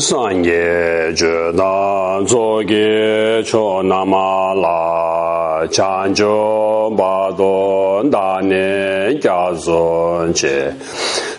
[0.00, 8.40] san ye zhe da zo ge cho na ma la chan jo ba don da
[8.40, 10.74] ne jia zon che.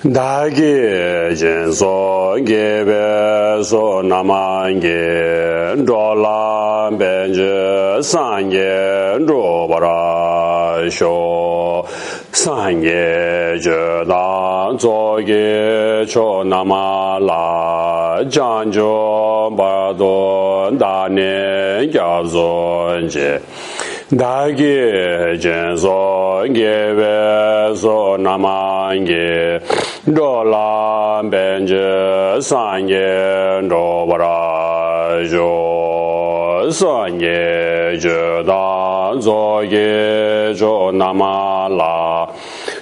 [0.06, 9.42] dāgī jīn sō ngī bē sō nāmā ngī ndō lā bē jī sāng ngī ndō
[9.72, 11.16] bā rā shō
[12.30, 14.22] sāng ngī jī dā
[14.78, 18.94] dzō ngī chō nāmā lā jāng jō
[19.58, 20.16] bā dō
[20.78, 22.50] dā nī gyā zō
[23.10, 23.32] ngī
[24.08, 29.60] dāgī jīnsō ngīwē sō nāmā ngī
[30.16, 33.04] dō lāṃ bēnjī sāngī
[33.68, 35.52] dō barā yō
[36.72, 39.44] sāngī jī dāng zō
[39.76, 42.32] gī jō nāmā lā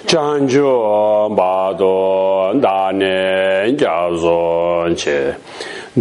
[0.06, 1.94] chāng jō bā dō
[2.62, 5.18] dā nē jā zō chī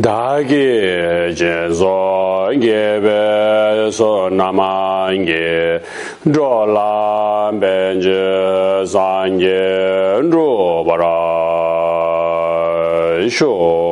[0.03, 5.79] 다게 제조 예베소 남아게
[6.33, 11.05] 졸라 벤제 산게 로바라
[13.29, 13.85] 쇼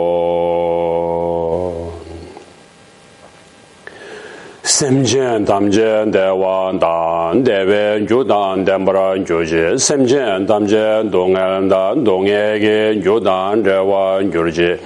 [4.64, 14.32] semjen damjen dewan dan deven judan dembran joje semjen damjen dongen dan dongege judan dewan
[14.32, 14.80] jurje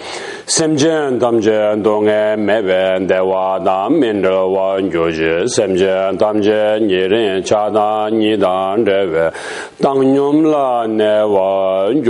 [0.50, 9.32] semjen damjen donge meben dewa dam minro wan gyoje semjen damjen yerin chada nidan dewe
[9.82, 10.02] tang
[10.52, 12.02] la ne wan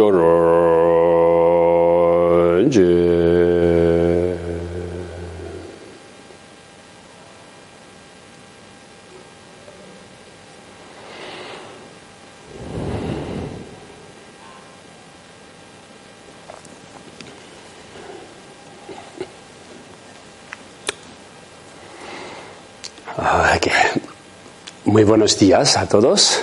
[24.87, 26.39] Muy buenos días a todos.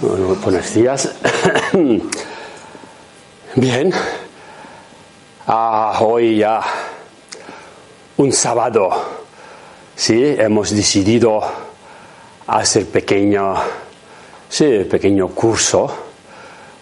[0.00, 1.14] Bueno, buenos días.
[3.56, 3.92] Bien.
[5.46, 6.62] Ah, hoy ya
[8.16, 8.88] un sábado.
[9.94, 11.42] Sí, hemos decidido
[12.46, 13.56] hacer pequeño,
[14.48, 15.92] sí, pequeño curso.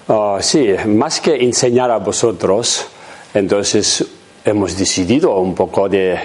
[0.07, 2.87] Ah, sí, más que enseñar a vosotros,
[3.35, 4.07] entonces
[4.45, 6.17] hemos decidido un poco de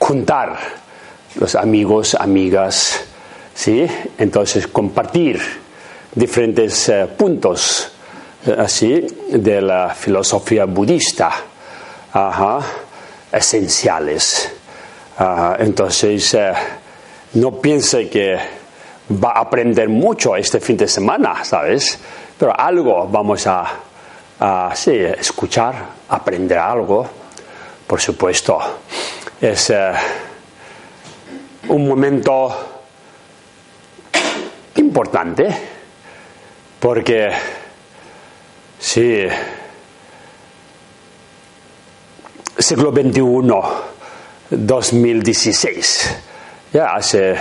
[0.00, 0.58] juntar
[1.36, 3.06] los amigos, amigas,
[3.56, 3.86] ¿sí?
[4.18, 5.40] Entonces compartir
[6.14, 7.90] diferentes eh, puntos
[8.46, 11.32] eh, así de la filosofía budista,
[13.32, 14.52] esenciales.
[15.58, 16.52] Entonces eh,
[17.34, 18.38] no piense que
[19.10, 21.98] va a aprender mucho este fin de semana, ¿sabes?
[22.38, 23.82] Pero algo vamos a,
[25.18, 25.74] escuchar,
[26.08, 27.06] aprender algo,
[27.86, 28.58] por supuesto.
[29.40, 29.72] Es
[31.68, 32.75] un momento
[34.96, 35.46] importante
[36.80, 37.28] porque
[38.78, 39.26] sí,
[42.56, 43.20] siglo XXI,
[44.48, 46.16] 2016,
[46.72, 47.36] ya hace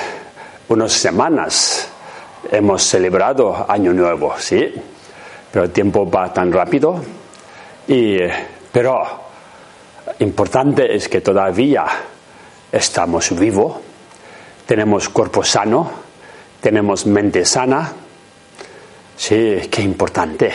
[0.68, 1.88] unas semanas
[2.52, 4.74] hemos celebrado Año Nuevo, sí,
[5.50, 7.02] pero el tiempo va tan rápido
[7.88, 8.18] y
[8.70, 9.02] pero
[10.20, 11.86] importante es que todavía
[12.70, 13.78] estamos vivos
[14.66, 16.05] tenemos cuerpo sano,
[16.66, 17.94] tenemos mente sana.
[19.16, 20.52] Sí, qué importante.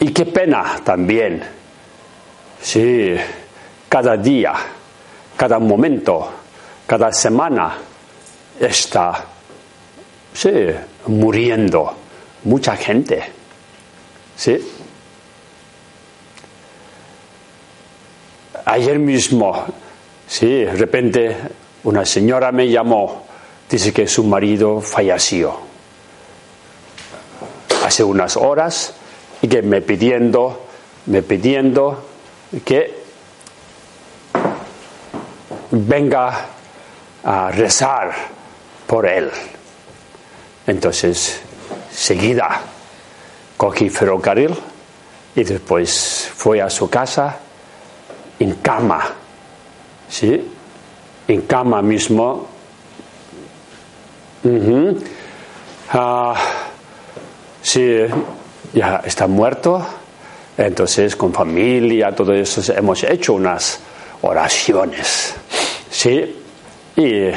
[0.00, 1.42] Y qué pena también.
[2.60, 3.16] Sí,
[3.88, 4.52] cada día,
[5.34, 6.30] cada momento,
[6.86, 7.78] cada semana
[8.60, 9.24] está
[10.34, 10.66] sí,
[11.06, 11.90] muriendo
[12.44, 13.24] mucha gente.
[14.36, 14.58] Sí.
[18.66, 19.64] Ayer mismo
[20.26, 21.36] Sí, de repente
[21.84, 23.23] una señora me llamó,
[23.70, 25.58] dice que su marido falleció
[27.84, 28.94] hace unas horas
[29.42, 30.66] y que me pidiendo,
[31.06, 32.02] me pidiendo
[32.64, 33.02] que
[35.70, 36.46] venga
[37.24, 38.14] a rezar
[38.86, 39.30] por él.
[40.66, 41.40] Entonces,
[41.90, 42.60] seguida
[43.56, 44.54] cogí ferrocarril
[45.36, 47.38] y después fui a su casa
[48.38, 49.14] en cama
[50.08, 50.50] ¿sí?
[51.28, 52.48] en cama mismo.
[54.44, 54.98] Ujú.
[55.90, 56.34] Ah,
[57.62, 58.00] si
[58.74, 59.84] ya está muerto,
[60.58, 63.80] entonces con familia, todo eso, hemos hecho unas
[64.20, 65.34] oraciones,
[65.90, 66.42] ¿sí?
[66.96, 67.28] Y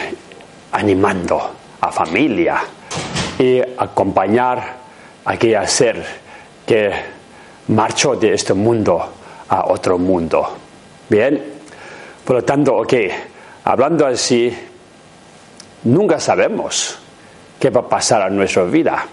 [0.74, 2.58] animando a familia
[3.40, 4.58] y acompañar
[5.24, 6.06] a aquel ser
[6.66, 6.92] que
[7.70, 9.14] marchó de este mundo
[9.48, 10.58] a otro mundo.
[11.08, 11.42] Bien,
[12.26, 12.94] por lo tanto, ok,
[13.64, 14.54] hablando así,
[15.88, 16.98] nunca sabemos
[17.60, 19.06] qué va a pasar a nuestra vida.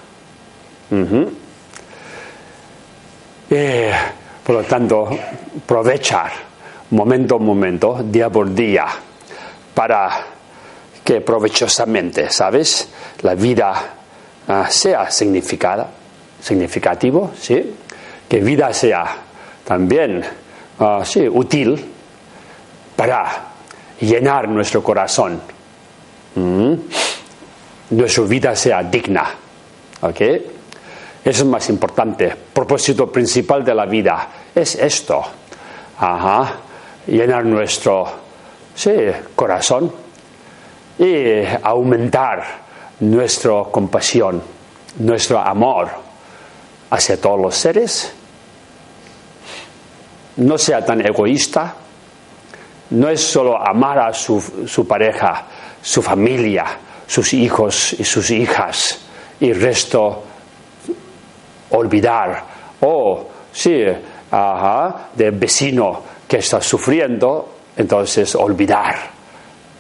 [3.51, 3.93] Eh,
[4.45, 5.09] por lo tanto,
[5.63, 6.33] aprovechar
[6.91, 8.87] momento a momento, día por día,
[9.75, 10.11] para
[11.03, 12.89] que provechosamente, ¿sabes?
[13.23, 13.75] La vida
[14.49, 15.89] ah, sea significada,
[16.41, 17.75] significativo, ¿sí?
[18.29, 19.05] Que vida sea
[19.65, 20.25] también,
[20.79, 21.93] ah, sí, útil
[22.97, 23.27] para
[24.01, 25.54] llenar nuestro corazón.
[26.35, 26.75] Mm.
[27.91, 29.25] Nuestra vida sea digna,
[30.01, 30.21] ¿ok?
[30.21, 32.35] Eso es más importante.
[32.53, 35.23] Propósito principal de la vida es esto.
[37.07, 38.07] Llenar nuestro
[38.75, 38.91] sí,
[39.35, 39.93] corazón
[40.99, 42.45] y aumentar
[43.01, 44.43] nuestra compasión,
[44.99, 45.89] nuestro amor
[46.91, 48.13] hacia todos los seres.
[50.37, 51.75] No sea tan egoísta.
[52.91, 55.47] No es solo amar a su, su pareja,
[55.85, 56.65] su familia,
[57.07, 58.99] sus hijos y sus hijas
[59.39, 60.25] y el resto
[61.71, 62.43] olvidar.
[62.81, 63.85] O, sí,
[64.31, 68.97] ajá, del vecino que está sufriendo, entonces olvidar.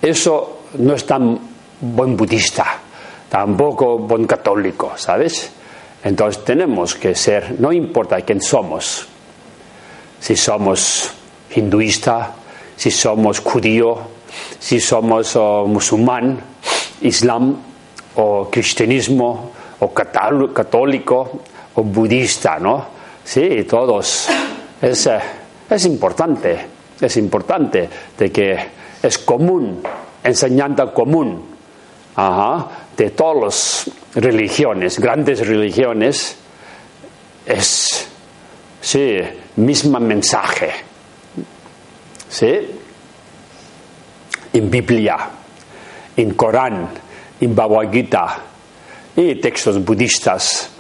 [0.03, 1.39] Eso no es tan
[1.81, 2.67] buen budista,
[3.31, 5.51] tampoco buen católico, ¿sabes?
[6.03, 9.07] Entonces tenemos que ser, no importa quién somos,
[10.21, 11.11] si somos
[11.57, 12.35] hinduista,
[12.77, 14.14] si somos judío,
[14.59, 16.41] si somos musulmán,
[17.03, 17.57] islam
[18.17, 21.41] o cristianismo o católico
[21.75, 22.87] o budista, ¿no?
[23.25, 24.29] Sí, todos.
[24.81, 25.19] Es, eh,
[25.71, 26.67] es importante,
[27.01, 27.89] es importante
[28.19, 28.59] de que
[29.03, 29.83] es común,
[30.23, 31.55] enseñanza común
[32.97, 36.37] de todas las religiones, grandes religiones,
[37.45, 38.07] es,
[38.81, 39.19] sí,
[39.57, 40.71] mismo mensaje.
[42.29, 42.81] ¿Sí?
[44.55, 45.17] En Biblia,
[46.17, 46.89] en Corán,
[47.41, 48.39] en Bhagavad Gita
[49.15, 50.71] y textos budistas,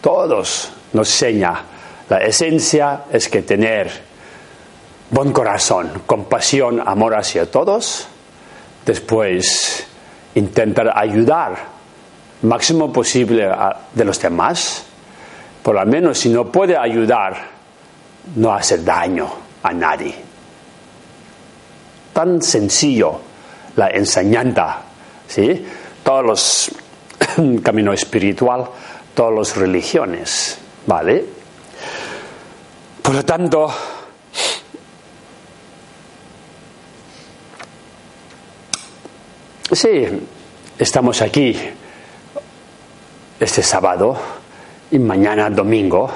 [0.00, 1.72] todos nos enseña
[2.12, 3.90] la esencia es que tener
[5.10, 8.06] buen corazón, compasión, amor hacia todos,
[8.84, 9.86] después
[10.34, 11.56] intentar ayudar
[12.42, 14.84] máximo posible a, de los demás,
[15.62, 17.34] por lo menos si no puede ayudar,
[18.36, 19.32] no hacer daño
[19.62, 20.31] a nadie.
[22.12, 23.20] Tan sencillo
[23.76, 24.78] la enseñanza,
[25.26, 25.64] ¿sí?
[26.04, 26.70] Todos los
[27.62, 28.66] camino espiritual,
[29.14, 31.24] todas las religiones, ¿vale?
[33.02, 33.72] Por lo tanto,
[39.72, 40.06] sí,
[40.78, 41.56] estamos aquí
[43.40, 44.16] este sábado
[44.90, 46.10] y mañana domingo,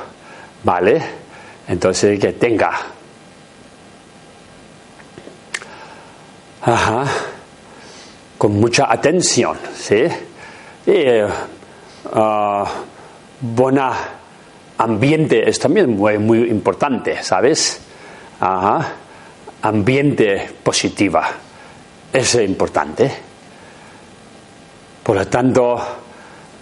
[0.62, 1.02] ¿vale?
[1.66, 2.72] Entonces que tenga
[6.66, 7.06] Ajá.
[8.36, 10.02] con mucha atención, ¿sí?
[10.84, 11.26] Y eh,
[12.12, 12.64] ah,
[14.78, 17.80] ambiente es también muy, muy importante, ¿sabes?
[18.40, 18.94] Ajá.
[19.62, 21.28] Ambiente positiva
[22.12, 23.12] es importante.
[25.04, 25.80] Por lo tanto,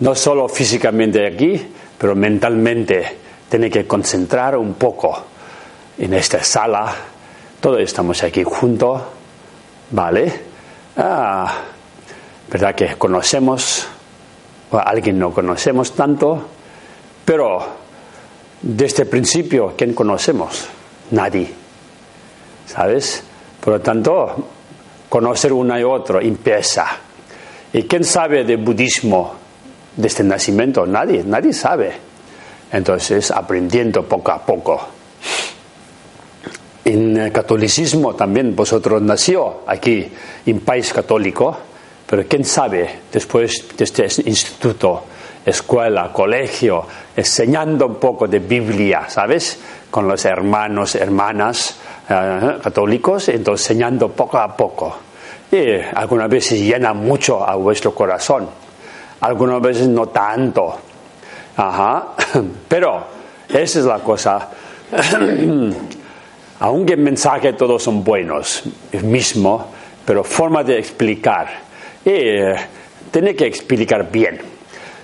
[0.00, 3.16] no solo físicamente aquí, pero mentalmente
[3.49, 5.16] tiene que concentrar un poco
[5.96, 6.94] en esta sala.
[7.58, 9.00] Todos estamos aquí juntos,
[9.94, 10.32] ¿vale?
[10.96, 11.54] Ah,
[12.50, 13.86] ¿Verdad que conocemos?
[14.70, 16.48] O alguien no conocemos tanto,
[17.24, 17.64] pero
[18.60, 20.66] desde el principio, ¿quién conocemos?
[21.12, 21.48] Nadie.
[22.66, 23.22] ¿Sabes?
[23.60, 24.48] Por lo tanto,
[25.08, 26.86] conocer uno y otro empieza.
[27.72, 29.34] ¿Y quién sabe de budismo
[29.96, 30.86] desde el nacimiento?
[30.86, 31.92] Nadie, nadie sabe.
[32.72, 34.88] Entonces, aprendiendo poco a poco.
[36.84, 40.06] En el catolicismo también vosotros nació aquí,
[40.44, 41.56] en país católico,
[42.06, 45.04] pero quién sabe después de este instituto,
[45.46, 46.84] escuela, colegio,
[47.16, 49.58] enseñando un poco de Biblia, ¿sabes?
[49.90, 54.98] Con los hermanos, hermanas eh, católicos, entonces enseñando poco a poco.
[55.50, 58.46] Y algunas veces llena mucho a vuestro corazón,
[59.20, 60.76] algunas veces no tanto.
[61.56, 62.08] Ajá.
[62.68, 63.06] Pero
[63.48, 64.50] esa es la cosa.
[66.61, 69.73] Aunque el mensaje todos son buenos, el mismo,
[70.04, 71.49] pero forma de explicar.
[72.04, 72.54] Eh,
[73.11, 74.38] tiene que explicar bien.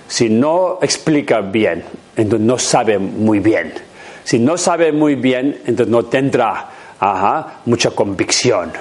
[0.07, 1.83] Si no explica bien,
[2.15, 3.73] entonces no sabe muy bien.
[4.23, 6.69] Si no sabe muy bien, entonces no tendrá
[7.65, 8.71] mucha convicción.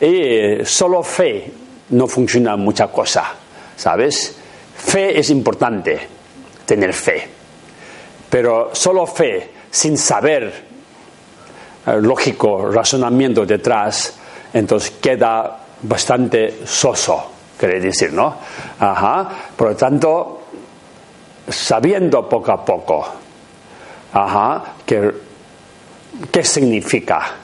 [0.00, 1.50] Y solo fe
[1.90, 3.32] no funciona mucha cosa,
[3.76, 4.36] ¿sabes?
[4.76, 6.00] Fe es importante,
[6.66, 7.28] tener fe.
[8.28, 10.71] Pero solo fe, sin saber eh,
[11.86, 14.14] lógico razonamiento detrás,
[14.52, 18.36] entonces queda bastante soso, quiere decir, ¿no?
[18.78, 19.28] Ajá.
[19.56, 20.42] Por lo tanto,
[21.48, 23.06] sabiendo poco a poco,
[24.12, 27.34] ajá, qué significa,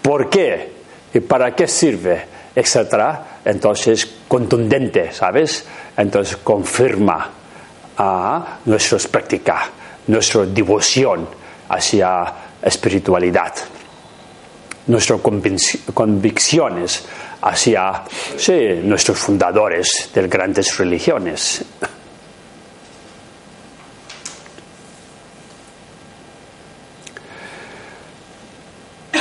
[0.00, 0.72] por qué
[1.12, 5.66] y para qué sirve, etcétera, entonces contundente, ¿sabes?
[5.96, 7.30] Entonces confirma
[7.96, 9.68] a nuestra práctica,
[10.06, 11.26] nuestra devoción
[11.68, 13.54] hacia espiritualidad,
[14.86, 15.20] nuestras
[15.94, 17.04] convicciones
[17.42, 18.04] hacia
[18.82, 21.64] nuestros fundadores de grandes religiones.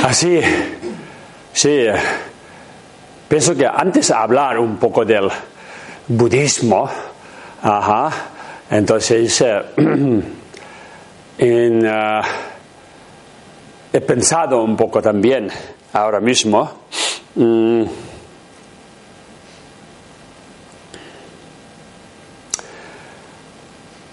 [0.03, 0.39] Así,
[1.51, 1.85] sí,
[3.27, 5.29] pienso que antes de hablar un poco del
[6.07, 6.89] budismo,
[7.61, 8.09] ajá,
[8.71, 9.61] entonces eh,
[11.37, 12.21] eh,
[13.97, 15.49] he pensado un poco también
[15.93, 16.69] ahora mismo.
[17.33, 17.83] Mm,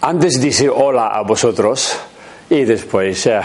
[0.00, 1.98] antes dice hola a vosotros
[2.48, 3.40] y después eh,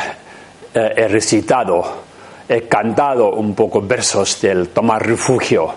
[0.74, 2.08] he recitado
[2.48, 5.72] he cantado un poco versos del tomar refugio,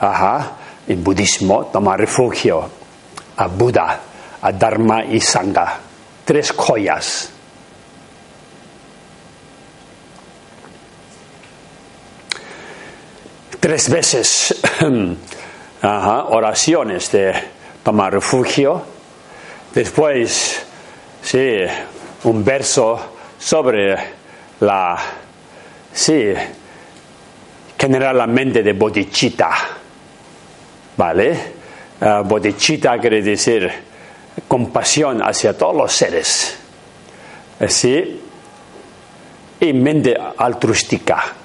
[0.00, 0.56] ajá,
[0.88, 2.68] en budismo, tomar refugio
[3.36, 4.00] a Buda,
[4.42, 5.78] a Dharma y Sangha,
[6.24, 7.39] tres joyas.
[13.60, 14.58] Tres veces
[15.82, 17.34] oraciones de
[17.82, 18.82] tomar refugio,
[19.74, 20.64] después,
[21.22, 21.58] sí,
[22.24, 22.98] un verso
[23.38, 23.96] sobre
[24.60, 24.98] la
[25.92, 26.32] Sí,
[27.76, 29.50] generalmente de bodhicitta,
[30.96, 31.52] ¿vale?
[32.00, 32.40] Uh,
[32.98, 33.70] quiere decir
[34.48, 36.56] compasión hacia todos los seres,
[37.68, 38.20] ¿sí?
[39.60, 41.39] Y mente altruística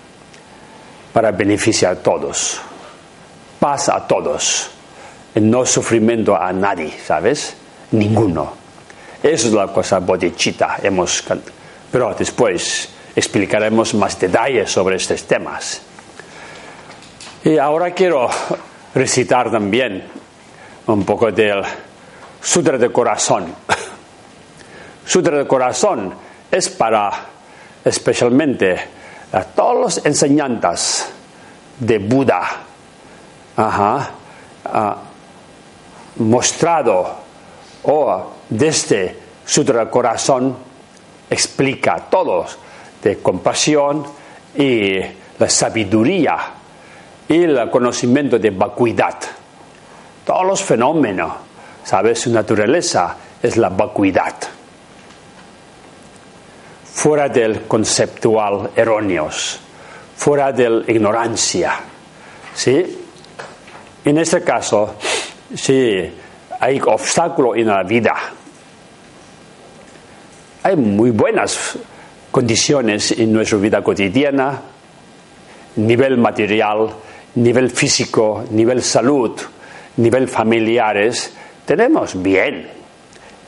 [1.15, 2.59] para beneficiar a todos,
[3.57, 4.69] paz a todos,
[5.35, 7.55] no sufrimiento a nadie, ¿sabes?
[7.91, 8.51] Ninguno.
[9.23, 11.23] Eso es la cosa bodhicitta, hemos,
[11.89, 15.81] pero después explicaremos más detalles sobre estos temas.
[17.45, 18.29] Y ahora quiero
[18.93, 20.03] recitar también
[20.87, 21.63] un poco del
[22.41, 23.55] Sutra de Corazón.
[25.05, 26.13] Sutra de Corazón
[26.51, 27.09] es para
[27.85, 31.09] especialmente a todas las enseñanzas
[31.79, 32.43] de Buda,
[36.17, 37.15] mostrado
[37.83, 40.55] o desde Sutra del Corazón
[41.29, 42.57] explica todos
[43.01, 44.03] de compasión
[44.57, 44.99] y
[45.37, 46.37] la sabiduría
[47.27, 49.15] y el conocimiento de vacuidad.
[50.25, 51.33] Todos los fenómenos,
[51.83, 52.21] ¿sabes?
[52.21, 54.35] Su naturaleza es la vacuidad.
[57.05, 59.59] Fuera del conceptual erróneos,
[60.17, 61.73] fuera de la ignorancia.
[62.55, 62.83] ¿Sí?
[64.03, 64.95] En este caso,
[65.53, 66.11] si
[66.59, 68.15] hay obstáculos en la vida.
[70.63, 71.77] Hay muy buenas
[72.31, 74.59] condiciones en nuestra vida cotidiana,
[75.75, 76.89] nivel material,
[77.35, 79.39] nivel físico, nivel salud,
[79.97, 81.35] nivel familiares,
[81.67, 82.67] tenemos bien,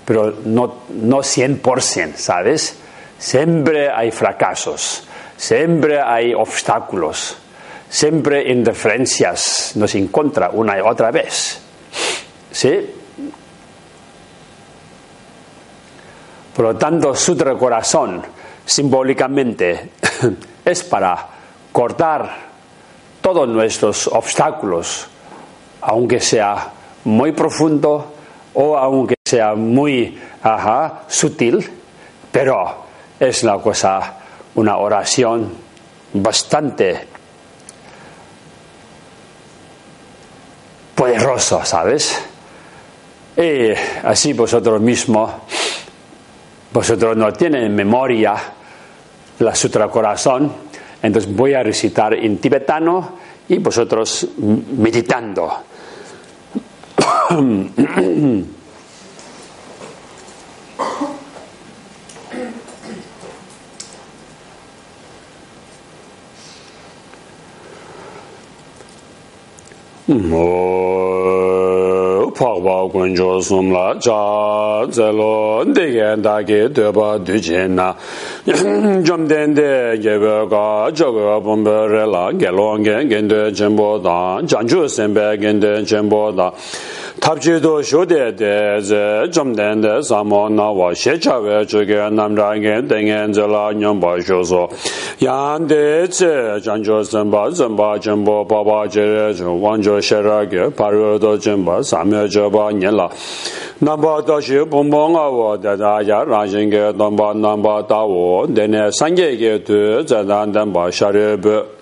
[0.05, 2.81] pero no, no 100%, ¿sabes?
[3.19, 5.03] Siempre hay fracasos,
[5.35, 7.37] siempre hay obstáculos,
[7.89, 11.59] siempre indiferencias nos encuentra una y otra vez.
[12.51, 12.93] ¿Sí?
[16.55, 18.23] Por lo tanto, Sutra Corazón
[18.65, 19.91] simbólicamente
[20.65, 21.27] es para
[21.71, 22.47] cortar
[23.21, 25.07] todos nuestros obstáculos,
[25.81, 26.71] aunque sea
[27.03, 28.13] muy profundo
[28.53, 30.17] o aunque sea muy
[31.07, 31.69] sutil,
[32.31, 32.86] pero
[33.19, 34.17] es una cosa,
[34.55, 35.51] una oración
[36.13, 37.07] bastante
[40.95, 42.21] poderosa, ¿sabes?
[43.35, 43.71] Y
[44.03, 45.31] así vosotros mismos,
[46.73, 48.35] vosotros no tienen memoria
[49.39, 50.51] la Sutra Corazón.
[51.01, 55.63] Entonces voy a recitar en tibetano y vosotros meditando.
[70.07, 71.16] More.
[72.37, 77.95] pakwa kunjo sumla cha zelo degen dake deba dujin na
[79.03, 86.31] jomden de gebe ka jogo bumbe rela gelongen gende chenpo dan janju senpe gende chenpo
[86.31, 86.51] dan
[87.19, 94.69] 탑제도 쇼데데 제 좀된데 사모나와 셰차베 저게 남랑게 땡엔절라 냠바쇼소
[95.23, 103.09] 야한데 제 잔조선 바전 바전 바바제 완조 셰라게 바로도 전바 사메 jeba nyela.
[103.81, 109.37] Namba tashi pombo nga wo dada ya rangshin ge namba namba ta wo dene sangye
[109.37, 111.77] ge tu zadan denpa sharibu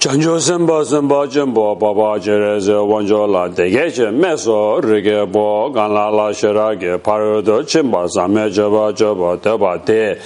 [0.00, 6.10] chancho senpa senpa chenpo papa chere ze wancho la dege che meso rige po kanla
[6.10, 10.16] la shira ge paro do chenpa same cheba cheba teba te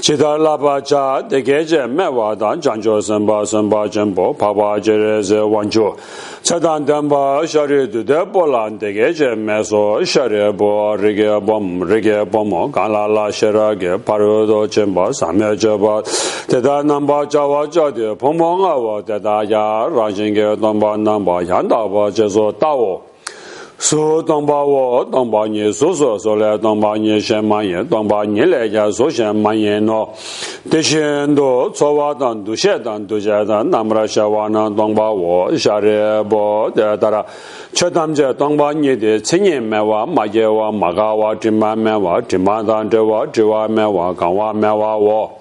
[0.00, 5.36] chidar la pa cha dege che mewa dan chancho senpa senpa chenpo papa chere ze
[5.36, 5.98] wancho
[6.48, 15.12] 차단된 바 샤르드 데 볼란데게 제메소 샤르보 리게 봄 리게 봄 갈라라 샤라게 파르도 쳔바
[15.12, 16.04] 사메저바
[16.48, 23.07] 대단한 바 자와자데 봄봉아와 대다야 라진게 넘바 넘바 양다바 제소 따오
[23.78, 27.46] so dang ba wo dang ba nye so so so le dang ba nye shen
[27.46, 30.14] ma ye dang ba nye le ja so shen ma ye no.
[30.68, 34.26] De shen do so wa dang du she dang du ja dang nam ra sha
[34.28, 37.24] wa na dang ba wo sha re bo de da ra.
[37.72, 40.92] Che dam je dang ba nye de chen ye me wa ma ye wa ma
[40.92, 44.12] ga wa ti ma me wa ti ma dang de wa ti wa me wa
[44.12, 45.37] ga wa me wa wo.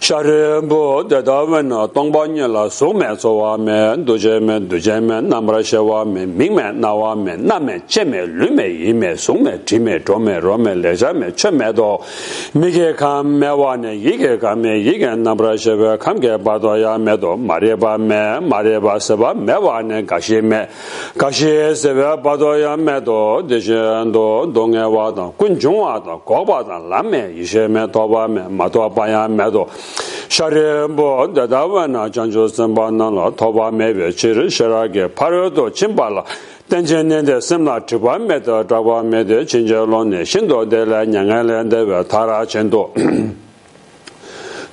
[0.00, 6.06] sharimbo dadawa na tongpa nye la songme tsowa me, duje me, duje me, namra shewa
[6.06, 11.72] me, mingme nawa me, name, cheme, lume, ime, songme, time, drome, rome, leja me, cheme
[11.74, 11.98] do,
[12.54, 17.36] mige kam mewa ne, yige kam me, yige namra shewa, kamge bado ya me do,
[17.36, 20.66] mareba me, mareba seba, mewa ne, kashi me,
[21.18, 26.64] kashi seba, bado ya me do, deje do, donge wa dan, kunchung wa dan, koba
[26.64, 29.68] dan, lame, ishe me, toba me, matwa paya me do,
[30.30, 36.24] 샤레보 다다와나 장조선 바나라 토바 메베 치르 샤라게 파르도 침발라
[36.70, 41.42] 땡전년데 semla chibwa me de dagwa me de chinje lon ne shindo de la nyanga
[41.42, 42.94] le de ba tara chendo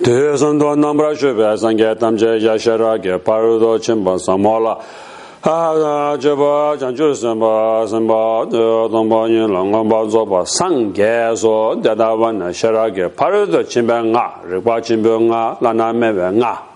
[0.06, 3.80] de zon do namra shwe ba zang ge tam je ya shara ge paru do
[3.80, 4.78] chimba samala
[5.50, 16.67] 아 저바 잔주스바 삼바 동바니 랑가바 조바 상게소 다다완 샤라게 파르도 침뱅아 르바 침뱅아 라나메뱅아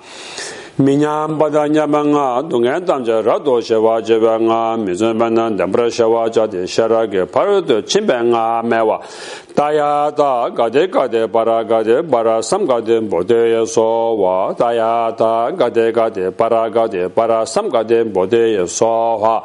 [0.79, 6.63] minyam pada nyama nga dungen tamja rado shewa jeba nga mizun banan dambra shewa jade
[6.63, 9.03] sharage parudu chimbe nga mewa
[9.55, 15.91] daya da gade gade para gade para sam gade bode yeso wa daya da gade
[15.91, 19.43] gade para gade para sam gade bode yeso wa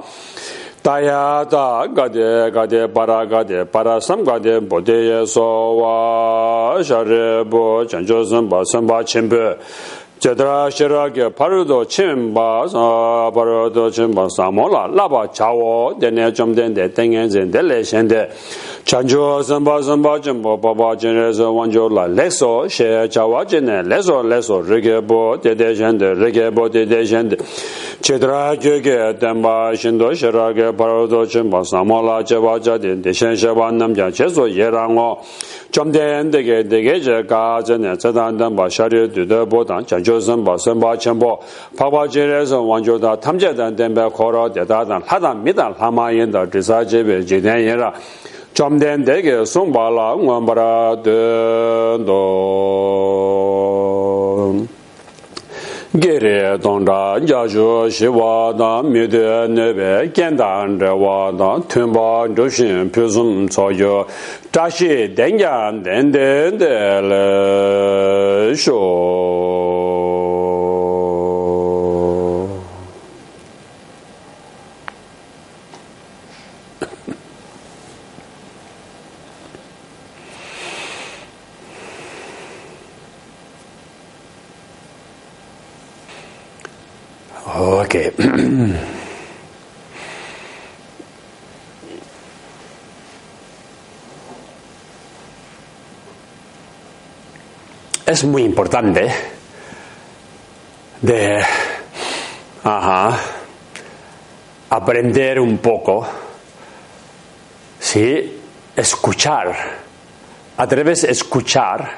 [0.85, 8.65] daya da gade gade para gade para sam gade bode yeso wa sharibu chancho samba
[8.65, 9.59] samba chimbe
[10.20, 12.68] 제드라 시라게 바르도 침바
[13.34, 18.30] 바르도 침바 사모라 라바 자오 데네 좀 된데 땡엔젠 델레션데
[18.84, 22.08] chanjo samba samba jimbo baba jine zo wanjo la
[35.71, 41.41] 점된 되게 되게 제가 전에 저단단 바 샤려 되다 보다 전조선 바 선바 첨보
[41.77, 47.93] 파바제에서 완조다 탐제단 된배 걸어 대다단 하다 미단 하마연다 지사제베 제단이라
[48.55, 52.17] 점된 되게 송발라 응원바라 된도
[56.01, 64.07] gere dongda yaju shiwa da mide nebe gendan rewa da tunba dushin pyuzum tsoyo.
[64.57, 66.57] 다시 댕야 댕댕댕
[68.57, 69.66] 쇼
[98.17, 99.13] Es muy importante
[101.03, 101.45] de
[104.71, 106.09] aprender un poco,
[107.79, 108.41] sí,
[108.75, 109.55] escuchar.
[110.57, 111.91] A través de escuchar,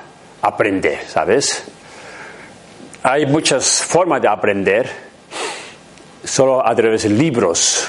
[0.43, 1.63] aprender, ¿sabes?
[3.05, 4.91] Hay muchas formas de aprender
[6.25, 7.89] solo a través de libros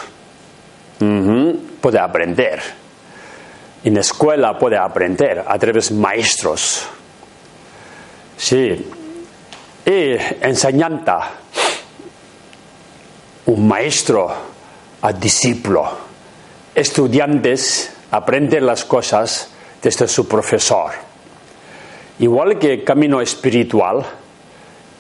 [1.82, 2.62] puede aprender.
[3.84, 6.88] En la escuela puede aprender a través de maestros.
[8.50, 8.84] Sí.
[9.86, 11.20] Y enseñanza.
[13.46, 14.34] Un maestro
[15.04, 15.88] a discípulo.
[16.74, 20.94] Estudiantes aprenden las cosas desde su profesor.
[22.18, 24.04] Igual que camino espiritual,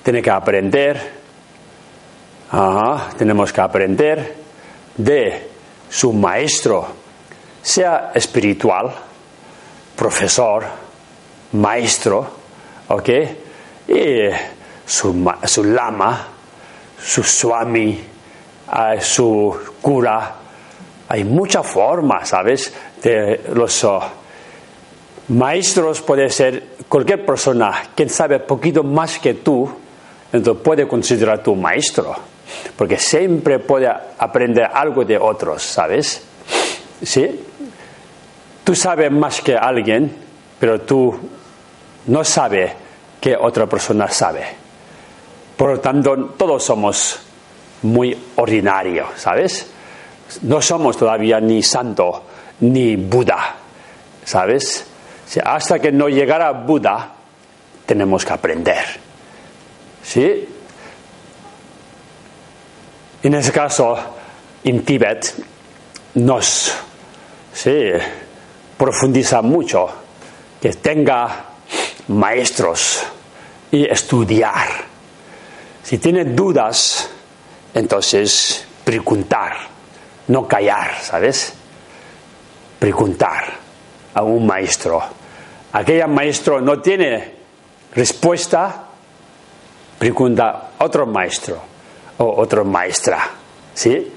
[0.03, 1.11] tiene que aprender,
[2.51, 4.35] ajá, tenemos que aprender
[4.95, 5.49] de
[5.89, 6.85] su maestro,
[7.63, 8.93] sea espiritual,
[9.95, 10.65] profesor,
[11.53, 12.38] maestro,
[12.89, 13.09] ¿ok?
[13.87, 14.19] Y
[14.85, 16.27] su, ma- su lama,
[17.01, 17.99] su swami,
[18.71, 20.35] eh, su cura.
[21.07, 22.71] Hay muchas formas, ¿sabes?
[23.01, 24.01] De los oh,
[25.29, 29.69] maestros puede ser cualquier persona quien sabe poquito más que tú,
[30.31, 32.15] entonces puede considerar tu maestro,
[32.75, 36.21] porque siempre puede aprender algo de otros, ¿sabes?
[37.01, 37.41] ¿Sí?
[38.63, 40.15] Tú sabes más que alguien,
[40.59, 41.17] pero tú
[42.07, 42.71] no sabes
[43.19, 44.45] que otra persona sabe.
[45.57, 47.19] Por lo tanto, todos somos
[47.83, 49.69] muy ordinarios, ¿sabes?
[50.43, 52.23] No somos todavía ni santo
[52.61, 53.55] ni Buda,
[54.23, 54.85] ¿sabes?
[55.43, 57.13] Hasta que no llegara Buda,
[57.85, 58.85] tenemos que aprender.
[60.03, 60.47] ¿Sí?
[63.21, 63.97] En ese caso,
[64.63, 65.35] en Tíbet,
[66.15, 66.73] nos
[67.53, 67.91] sí,
[68.77, 69.89] profundiza mucho
[70.61, 71.48] que tenga
[72.09, 73.03] maestros
[73.71, 74.67] y estudiar.
[75.83, 77.09] Si tiene dudas,
[77.73, 79.53] entonces preguntar,
[80.27, 81.53] no callar, ¿sabes?
[82.77, 83.43] Preguntar
[84.13, 85.01] a un maestro.
[85.71, 87.33] Aquel maestro no tiene
[87.93, 88.87] respuesta,
[89.97, 91.61] pregunta a otro maestro
[92.17, 93.29] o otra maestra,
[93.73, 94.11] ¿sí?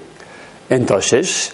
[0.69, 1.53] Entonces,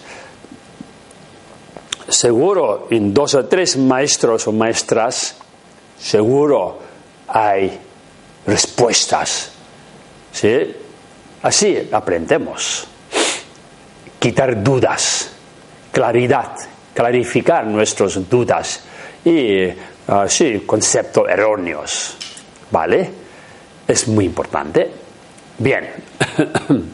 [2.08, 5.36] seguro en dos o tres maestros o maestras,
[6.00, 6.78] seguro
[7.28, 7.78] hay
[8.46, 9.52] respuestas,
[10.32, 10.74] ¿sí?
[11.42, 12.86] Así aprendemos.
[14.18, 15.30] Quitar dudas,
[15.92, 16.52] claridad,
[16.94, 18.82] clarificar nuestras dudas
[19.24, 19.68] y,
[20.08, 20.26] ah,
[20.66, 22.16] conceptos erróneos,
[22.70, 23.10] ¿vale?
[23.86, 24.90] Es muy importante.
[25.58, 25.88] Bien.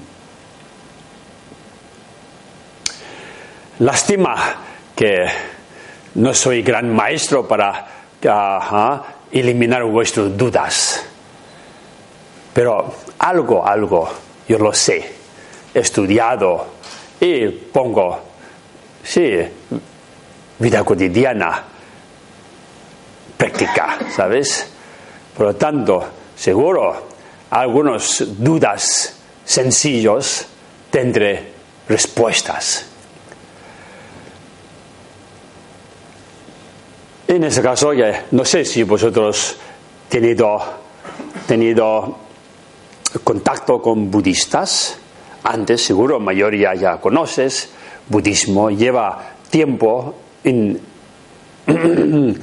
[3.78, 4.56] Lástima
[4.94, 5.26] que
[6.14, 8.05] no soy gran maestro para
[9.30, 11.04] eliminar vuestras dudas.
[12.52, 14.08] Pero algo, algo,
[14.48, 15.14] yo lo sé.
[15.74, 16.66] Estudiado
[17.20, 18.18] y pongo,
[19.02, 19.38] sí,
[20.58, 21.64] vida cotidiana,
[23.36, 24.70] práctica, ¿sabes?
[25.36, 27.08] Por lo tanto, seguro,
[27.50, 30.46] algunas dudas sencillos
[30.90, 31.52] tendré
[31.88, 32.86] respuestas.
[37.36, 39.58] En ese caso, ya no sé si vosotros
[40.08, 40.58] tenido
[41.46, 42.16] tenido
[43.22, 44.96] contacto con budistas.
[45.44, 47.68] Antes, seguro, mayoría ya conoces.
[48.08, 50.80] Budismo lleva tiempo en,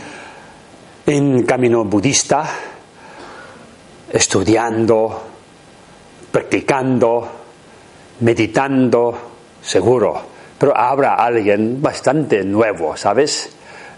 [1.07, 2.47] en camino budista,
[4.11, 5.23] estudiando,
[6.31, 7.29] practicando,
[8.19, 9.17] meditando,
[9.59, 10.21] seguro.
[10.59, 13.49] Pero habrá alguien bastante nuevo, ¿sabes?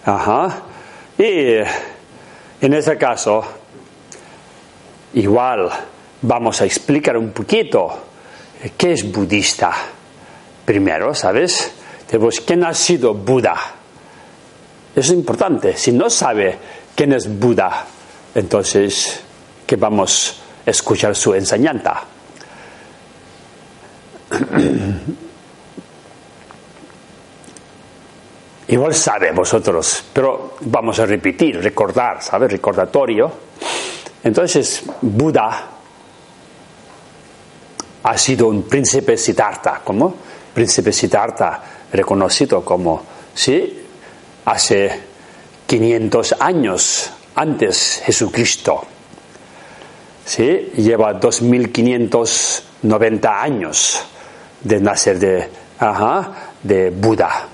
[0.06, 0.72] Ajá.
[1.18, 1.58] Y
[2.62, 3.44] en ese caso,
[5.14, 5.70] igual
[6.22, 8.06] vamos a explicar un poquito
[8.78, 9.72] qué es budista.
[10.66, 11.72] Primero, ¿sabes?
[12.08, 13.56] Tenemos quién ha sido Buda.
[14.96, 15.78] Eso es importante.
[15.78, 16.58] Si no sabe
[16.96, 17.86] quién es Buda,
[18.34, 19.22] entonces,
[19.66, 22.02] ¿qué vamos a escuchar su enseñanza?
[28.68, 32.52] Igual sabe vosotros, pero vamos a repetir, recordar, ¿sabes?
[32.52, 33.32] Recordatorio.
[34.24, 35.70] Entonces, Buda
[38.02, 40.16] ha sido un príncipe Siddhartha, ¿cómo?
[40.52, 43.04] Príncipe Siddhartha, reconocido como,
[43.36, 43.84] sí,
[44.46, 45.00] hace
[45.68, 48.84] 500 años antes Jesucristo.
[50.26, 50.72] ¿Sí?
[50.78, 54.04] Lleva 2590 años
[54.62, 55.48] de nacer de,
[55.78, 56.32] ajá,
[56.64, 57.50] de Buda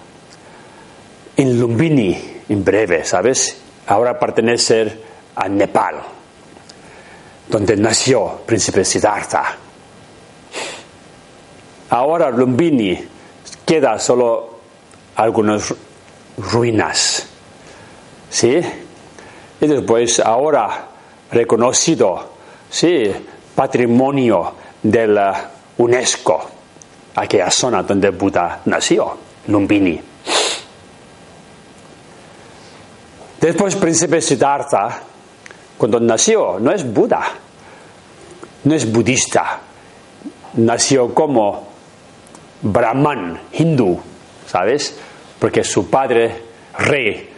[1.41, 2.15] en Lumbini,
[2.49, 3.57] en breve, ¿sabes?
[3.87, 4.95] Ahora pertenece
[5.35, 5.95] a Nepal,
[7.49, 9.57] donde nació Príncipe Siddhartha.
[11.89, 12.95] Ahora Lumbini
[13.65, 14.59] queda solo
[15.15, 15.73] algunas
[16.37, 17.25] ruinas,
[18.29, 18.61] ¿sí?
[19.59, 20.89] Y después ahora
[21.31, 22.33] reconocido,
[22.69, 23.11] sí,
[23.55, 25.49] patrimonio de la
[25.79, 26.49] UNESCO,
[27.15, 30.10] aquella zona donde Buda nació, Lumbini.
[33.41, 35.01] Después, príncipe Siddhartha,
[35.77, 37.23] cuando nació, no es Buda,
[38.63, 39.59] no es budista,
[40.53, 41.67] nació como
[42.61, 43.99] brahman, hindú,
[44.45, 44.95] ¿sabes?
[45.39, 46.43] Porque su padre,
[46.77, 47.29] rey,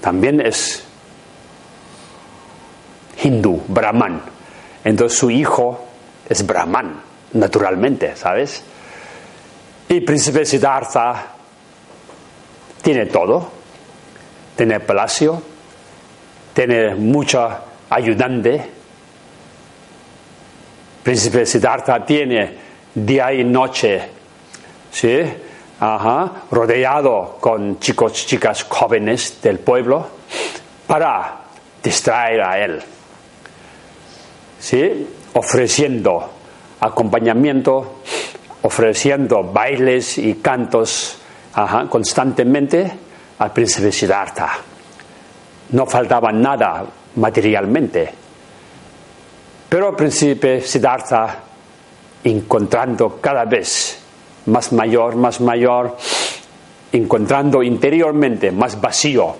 [0.00, 0.84] también es
[3.24, 4.22] hindú, brahman.
[4.84, 5.86] Entonces su hijo
[6.28, 8.62] es brahman, naturalmente, ¿sabes?
[9.88, 11.26] Y príncipe Siddhartha
[12.80, 13.59] tiene todo.
[14.60, 15.42] Tiene palacio,
[16.52, 18.62] tiene mucha ayudante.
[21.02, 22.58] Príncipe Siddhartha tiene
[22.94, 24.02] día y noche,
[24.92, 25.18] ¿sí?
[25.80, 30.06] Ajá, rodeado con chicos, chicas jóvenes del pueblo
[30.86, 31.40] para
[31.82, 32.82] distraer a él.
[34.58, 35.08] ¿Sí?
[35.32, 36.32] Ofreciendo
[36.80, 38.02] acompañamiento,
[38.60, 41.16] ofreciendo bailes y cantos
[41.88, 43.08] constantemente
[43.40, 44.50] al príncipe Siddhartha.
[45.70, 46.84] No faltaba nada
[47.16, 48.12] materialmente.
[49.68, 51.42] Pero el príncipe Siddhartha,
[52.22, 53.98] encontrando cada vez
[54.46, 55.96] más mayor, más mayor,
[56.92, 59.34] encontrando interiormente más vacío,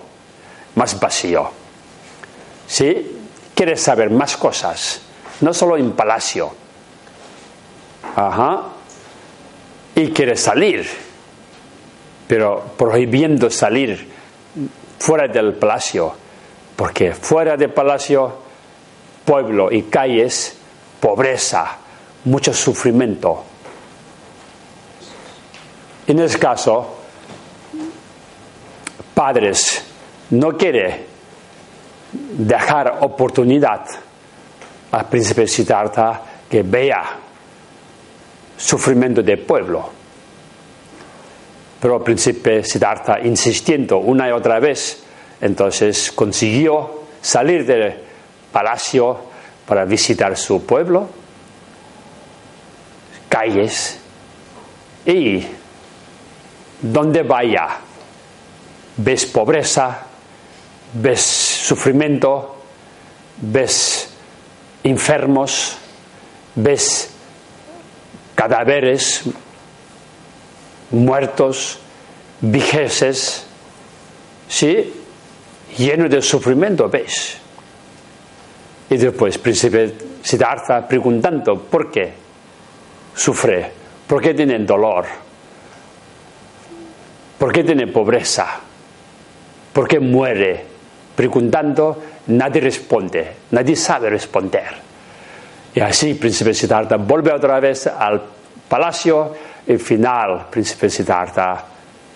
[0.77, 1.51] más vacío.
[2.67, 3.19] ¿Sí?
[3.55, 5.03] Quiere saber más cosas,
[5.43, 6.51] no solo en palacio.
[8.17, 8.63] Ajá.
[9.95, 10.89] Y quiere salir,
[12.31, 14.07] pero prohibiendo salir
[15.01, 16.15] fuera del palacio,
[16.77, 18.33] porque fuera del palacio,
[19.25, 20.57] pueblo y calles,
[21.01, 21.79] pobreza,
[22.27, 23.43] mucho sufrimiento.
[26.07, 26.99] En ese caso,
[29.13, 29.85] padres
[30.31, 31.07] no quiere
[32.13, 33.87] dejar oportunidad
[34.93, 37.03] al príncipe Siddhartha que vea
[38.57, 40.00] sufrimiento del pueblo.
[41.81, 45.03] Pero el príncipe Siddhartha, insistiendo una y otra vez,
[45.41, 47.95] entonces consiguió salir del
[48.53, 49.19] palacio
[49.67, 51.09] para visitar su pueblo,
[53.29, 53.99] calles,
[55.07, 55.47] y
[56.83, 57.69] donde vaya,
[58.97, 60.03] ves pobreza,
[60.95, 62.57] ves sufrimiento,
[63.41, 64.13] ves
[64.83, 65.77] enfermos,
[66.55, 67.11] ves
[68.35, 69.23] cadáveres
[70.91, 71.79] muertos,
[72.41, 73.47] vijeces,
[74.49, 74.93] ¿sí?
[75.77, 77.39] lleno de sufrimiento, ¿ves?
[78.89, 82.13] Y después, príncipe Siddhartha preguntando, ¿por qué
[83.15, 83.71] sufre?
[84.07, 85.07] ¿Por qué tiene dolor?
[87.39, 88.47] ¿Por qué tiene pobreza?
[89.73, 90.67] ¿Por qué muere?
[91.15, 94.91] Preguntando, nadie responde, nadie sabe responder.
[95.75, 98.21] Y así, príncipe Siddhartha vuelve otra vez al
[98.69, 99.33] palacio
[99.71, 101.65] el final, príncipe Siddhartha,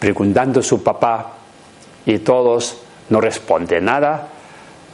[0.00, 1.30] preguntando a su papá
[2.04, 4.28] y todos no responden nada.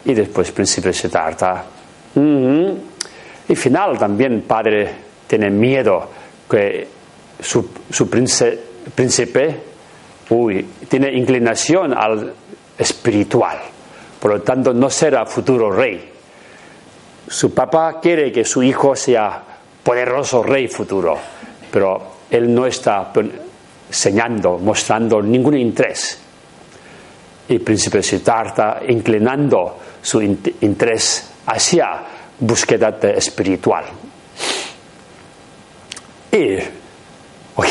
[0.05, 1.65] Y después príncipe Siddhartha.
[2.15, 4.91] Y final también padre
[5.27, 6.07] tiene miedo
[6.51, 6.87] que
[7.41, 8.11] su,
[8.95, 9.61] príncipe
[10.29, 12.35] uy, tiene inclinación al
[12.77, 13.59] espiritual.
[14.21, 16.13] Por lo tanto, no será futuro rey.
[17.27, 19.43] Su papá quiere que su hijo sea
[19.83, 21.19] poderoso rey futuro,
[21.71, 23.13] pero él no está
[23.89, 26.19] enseñando, mostrando ningún interés.
[27.49, 32.03] Y el príncipe Siddhartha inclinando su interés hacia
[32.39, 33.85] búsqueda espiritual.
[36.31, 36.57] Y,
[37.57, 37.67] ok,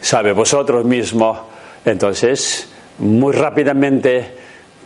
[0.00, 1.38] sabe vosotros mismos,
[1.84, 2.68] entonces,
[2.98, 4.36] muy rápidamente,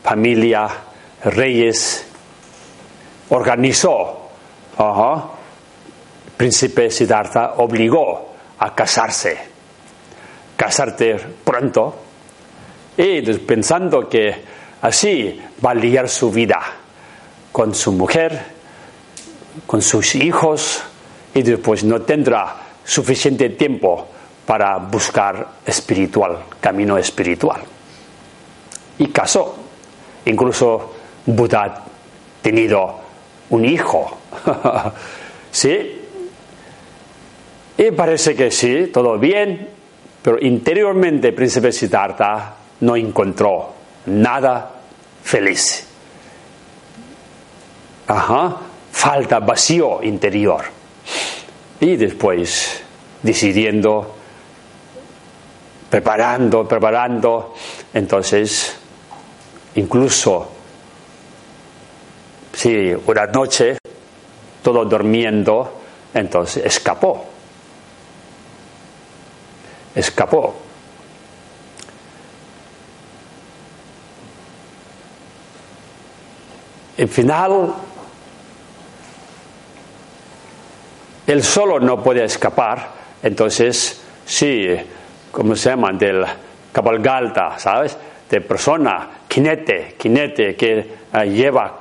[0.03, 0.69] familia,
[1.25, 2.05] reyes,
[3.31, 4.29] organizó,
[6.37, 8.34] príncipe Siddhartha obligó
[8.65, 9.37] a casarse,
[10.57, 11.95] casarte pronto,
[12.97, 14.43] y pensando que
[14.81, 16.61] así va a liar su vida
[17.53, 18.41] con su mujer,
[19.67, 20.83] con sus hijos,
[21.35, 24.09] y después no tendrá suficiente tiempo
[24.47, 27.61] para buscar espiritual, camino espiritual.
[28.99, 29.57] Y casó.
[30.25, 30.95] Incluso
[31.27, 31.85] Buda ha
[32.41, 33.01] tenido
[33.51, 34.17] un hijo.
[35.51, 36.04] ¿Sí?
[37.77, 39.69] Y parece que sí, todo bien,
[40.23, 43.75] pero interiormente el príncipe Siddhartha no encontró
[44.07, 44.71] nada
[45.23, 45.89] feliz.
[48.07, 48.57] Ajá,
[48.93, 50.63] falta vacío interior.
[51.81, 52.81] Y después,
[53.23, 54.15] decidiendo,
[55.91, 57.55] preparando, preparando,
[57.93, 58.77] entonces,
[59.75, 60.49] incluso,
[62.53, 63.79] sí, una noche,
[64.63, 65.81] todo durmiendo,
[66.15, 67.34] entonces escapó
[69.95, 70.55] escapó.
[76.99, 77.75] Al final,
[81.27, 82.91] él solo no puede escapar,
[83.23, 84.69] entonces, sí,
[85.33, 85.93] ¿cómo se llama?
[85.93, 86.25] Del
[86.73, 87.97] cabalgalta, ¿sabes?
[88.31, 91.81] De persona, jinete, jinete que ah, lleva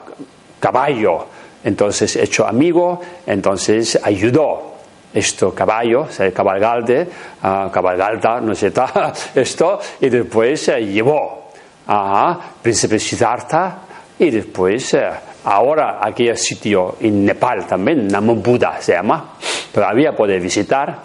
[0.59, 1.27] caballo,
[1.63, 4.72] entonces hecho amigo, entonces ayudó
[5.13, 7.07] esto caballo, cabalgalte,
[7.43, 8.71] uh, cabalgalta, no sé,
[9.35, 11.51] esto, y después uh, llevó
[11.87, 13.77] a príncipe Siddhartha,
[14.17, 14.97] y después, uh,
[15.45, 19.35] ahora aquí hay sitio en Nepal también, Namo Buddha se llama,
[19.71, 20.97] todavía puede visitar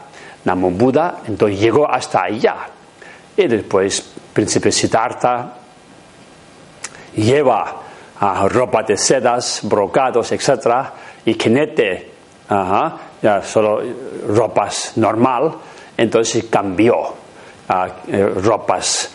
[0.45, 2.57] Namo Buddha, entonces llegó hasta allá,
[3.37, 5.55] y después príncipe Siddhartha
[7.15, 7.83] lleva
[8.49, 10.89] ropa de sedas, brocados, etc.
[11.25, 12.11] Y Kinete,
[13.23, 13.83] ya solo
[14.29, 15.53] ropas normal,
[15.97, 17.15] entonces cambió
[17.69, 19.15] a eh, ropas.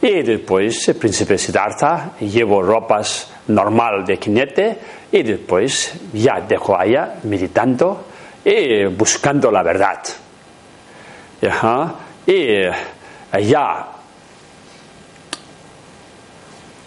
[0.00, 4.78] Y después el príncipe Siddhartha llevó ropas normal de Kinete
[5.12, 8.04] y después ya dejó allá meditando
[8.44, 9.98] y buscando la verdad.
[12.26, 12.62] Y
[13.32, 13.86] allá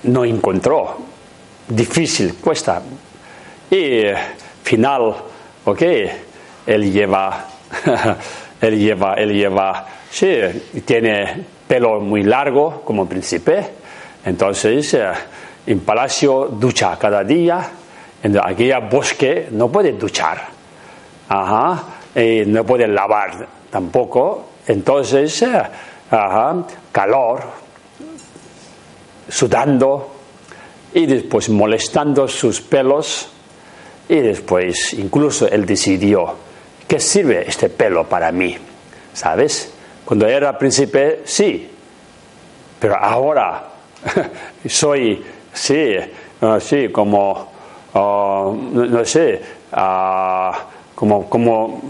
[0.04, 0.98] no encontró.
[1.68, 2.82] Difícil, cuesta.
[3.70, 4.04] Y
[4.64, 5.16] final,
[5.66, 5.82] ok,
[6.66, 7.48] él lleva,
[8.62, 10.30] él lleva, él lleva, sí,
[10.86, 13.66] tiene pelo muy largo como príncipe.
[14.26, 15.12] Entonces, eh,
[15.66, 17.72] en palacio ducha cada día.
[18.24, 20.48] En aquella bosque no puede duchar.
[21.30, 21.84] Ajá.
[22.14, 24.50] Y no puede lavar tampoco.
[24.68, 25.62] Entonces, eh,
[26.12, 26.56] ajá,
[26.92, 27.42] calor,
[29.30, 30.12] sudando
[30.94, 33.30] y después molestando sus pelos
[34.10, 36.36] y después incluso él decidió,
[36.88, 38.58] ¿qué sirve este pelo para mí?
[39.14, 39.74] ¿Sabes?
[40.06, 41.70] Cuando era príncipe, sí,
[42.80, 43.64] pero ahora
[44.68, 45.96] soy, sí,
[46.60, 47.52] sí, como,
[47.94, 51.82] ah, no, sé, ah, como, como,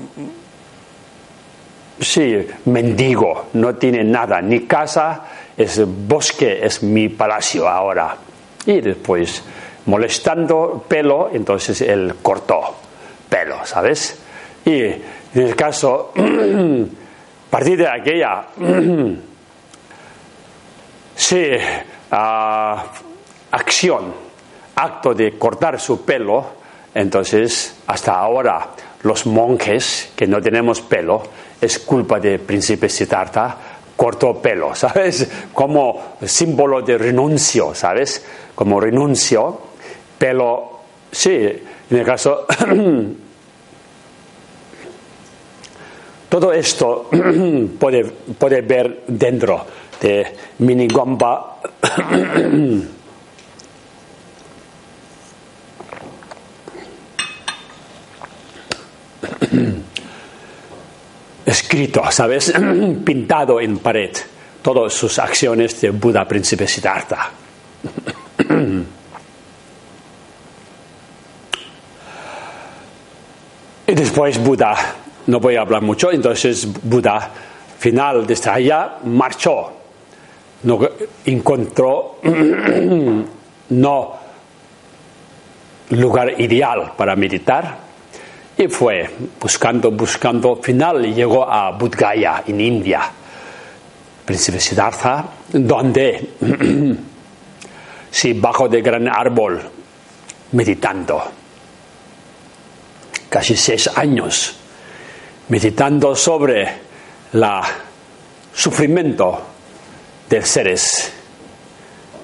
[2.00, 5.24] sí, mendigo, no tiene nada, ni casa,
[5.56, 8.18] es bosque, es mi palacio ahora.
[8.66, 9.44] Y después,
[9.86, 12.76] molestando pelo, entonces él cortó
[13.30, 14.20] pelo, ¿sabes?
[14.66, 15.02] Y en
[15.34, 18.48] el caso, a partir de aquella,
[21.16, 21.48] sí,
[22.12, 22.86] ah,
[23.52, 24.14] acción,
[24.76, 26.62] acto de cortar su pelo,
[26.94, 28.70] entonces hasta ahora
[29.04, 31.24] los monjes que no tenemos pelo
[31.60, 33.58] es culpa del príncipe Siddhartha
[33.96, 35.30] corto pelo, ¿sabes?
[35.54, 38.26] Como símbolo de renuncio, ¿sabes?
[38.56, 39.71] Como renuncio,
[40.22, 40.82] pelo,
[41.12, 41.34] sí,
[41.90, 42.46] en el caso...
[46.30, 47.10] Todo esto
[47.80, 49.66] puede, puede ver dentro
[50.00, 51.58] de Minigomba.
[61.46, 62.54] escrito, ¿sabes?
[63.04, 64.12] Pintado en pared
[64.62, 67.32] todas sus acciones de Buda príncipe Siddhartha.
[73.92, 74.74] Y después Buda,
[75.28, 77.30] no voy a hablar mucho, entonces Buda,
[77.78, 79.74] final de esta allá, marchó.
[81.26, 82.20] Encontró
[83.70, 84.14] no
[85.90, 87.80] lugar ideal para meditar
[88.58, 89.10] y fue
[89.42, 93.02] buscando, buscando, final llegó a Budgaya, en India,
[94.24, 96.30] príncipe Siddhartha, donde,
[98.10, 99.60] sí, bajo de gran árbol,
[100.54, 101.41] meditando,
[103.32, 104.58] casi seis años,
[105.48, 106.68] meditando sobre
[107.32, 107.64] la
[108.54, 109.42] sufrimiento
[110.30, 111.14] de seres,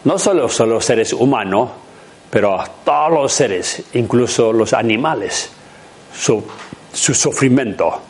[0.03, 1.69] no solo, solo los seres humanos,
[2.29, 5.49] pero todos los seres, incluso los animales
[6.13, 6.43] su,
[6.91, 8.01] sufrimiento,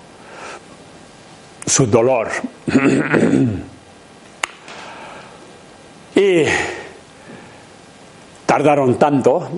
[1.66, 2.32] su dolor.
[6.16, 6.44] y
[8.46, 9.50] tardaron tanto.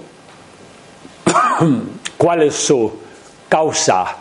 [2.18, 3.09] ¿Cuál es su
[3.50, 4.16] causa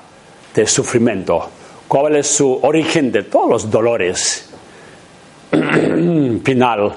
[0.55, 1.49] de sufrimiento?
[1.87, 4.51] ¿Cuál es su origen de todos los dolores?
[5.51, 6.95] Final.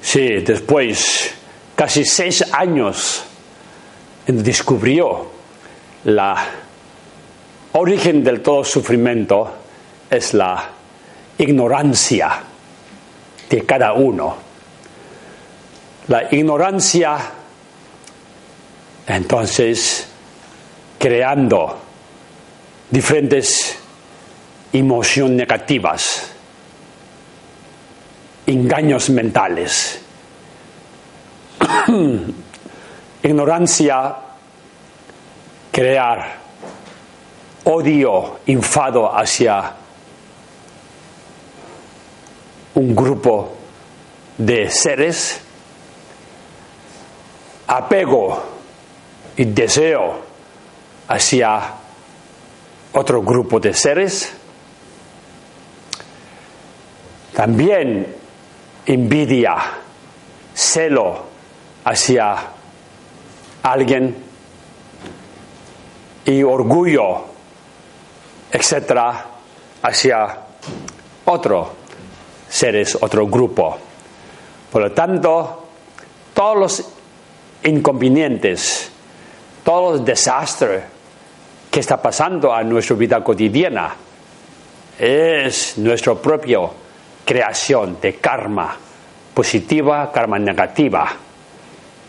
[0.00, 1.34] Sí, después,
[1.76, 3.24] casi seis años
[4.26, 5.30] descubrió
[6.04, 6.36] la
[7.72, 9.52] origen del todo sufrimiento
[10.08, 10.68] es la
[11.38, 12.42] ignorancia
[13.48, 14.36] de cada uno.
[16.08, 17.16] La ignorancia,
[19.16, 20.06] entonces,
[20.98, 21.78] creando
[22.90, 23.78] diferentes
[24.72, 26.30] emociones negativas,
[28.46, 30.00] engaños mentales,
[33.22, 34.16] ignorancia,
[35.72, 36.38] crear
[37.64, 39.74] odio, enfado hacia
[42.74, 43.56] un grupo
[44.38, 45.40] de seres,
[47.66, 48.59] apego
[49.40, 50.20] y deseo
[51.08, 51.62] hacia
[52.92, 54.34] otro grupo de seres,
[57.32, 58.16] también
[58.84, 59.56] envidia,
[60.52, 61.24] celo
[61.84, 62.36] hacia
[63.62, 64.14] alguien
[66.26, 67.24] y orgullo,
[68.52, 69.24] etcétera,
[69.80, 70.38] hacia
[71.24, 71.76] otro
[72.46, 73.78] seres, otro grupo.
[74.70, 75.66] Por lo tanto,
[76.34, 76.92] todos los
[77.62, 78.92] inconvenientes,
[79.64, 80.82] todos los desastres
[81.70, 83.94] que está pasando a nuestra vida cotidiana
[84.98, 86.58] es nuestra propia
[87.24, 88.76] creación de karma
[89.32, 91.12] positiva, karma negativa.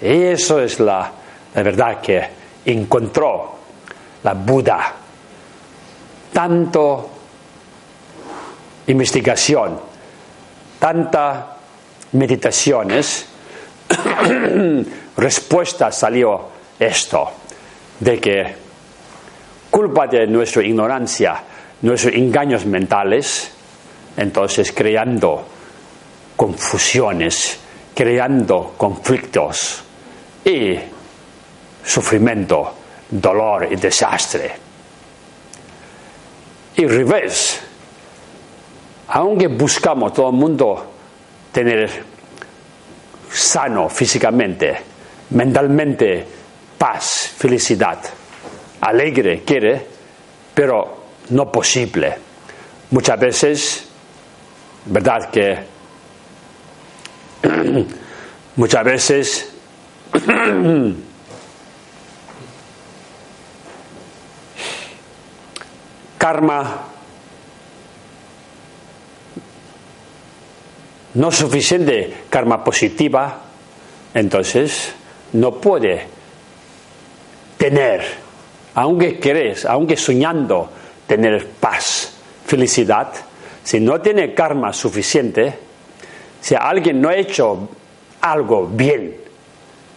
[0.01, 1.11] Eso es la,
[1.53, 2.27] la verdad que
[2.65, 3.55] encontró
[4.23, 4.93] la Buda.
[6.33, 7.09] Tanto
[8.87, 9.79] investigación,
[10.79, 11.57] tanta
[12.13, 13.25] meditaciones,
[15.17, 16.41] respuesta salió
[16.79, 17.31] esto,
[18.01, 18.55] de que
[19.69, 21.43] culpa de nuestra ignorancia,
[21.83, 23.51] nuestros engaños mentales,
[24.17, 25.47] entonces creando
[26.35, 27.59] confusiones,
[27.93, 29.83] creando conflictos
[30.43, 30.75] y
[31.83, 32.73] sufrimiento,
[33.09, 34.51] dolor y desastre.
[36.77, 37.61] Y revés,
[39.09, 40.91] aunque buscamos todo el mundo
[41.51, 41.87] tener
[43.31, 44.75] sano físicamente,
[45.29, 46.40] mentalmente,
[46.81, 47.99] paz, felicidad,
[48.81, 49.85] alegre quiere,
[50.51, 52.17] pero no posible.
[52.89, 53.87] Muchas veces,
[54.85, 55.59] verdad que
[58.55, 59.53] muchas veces
[66.17, 66.87] karma
[71.13, 73.39] no suficiente karma positiva,
[74.15, 74.95] entonces
[75.33, 76.20] no puede
[77.61, 78.01] tener,
[78.73, 80.67] aunque querés, aunque soñando
[81.05, 82.11] tener paz,
[82.43, 83.13] felicidad,
[83.63, 85.53] si no tiene karma suficiente,
[86.41, 87.69] si alguien no ha hecho
[88.21, 89.15] algo bien,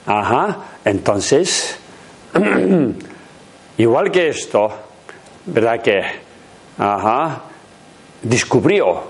[0.05, 1.79] ajá, entonces,
[3.79, 4.71] igual que esto,
[5.47, 6.03] ¿verdad que?
[6.77, 7.45] Ajá,
[8.21, 9.05] descubrió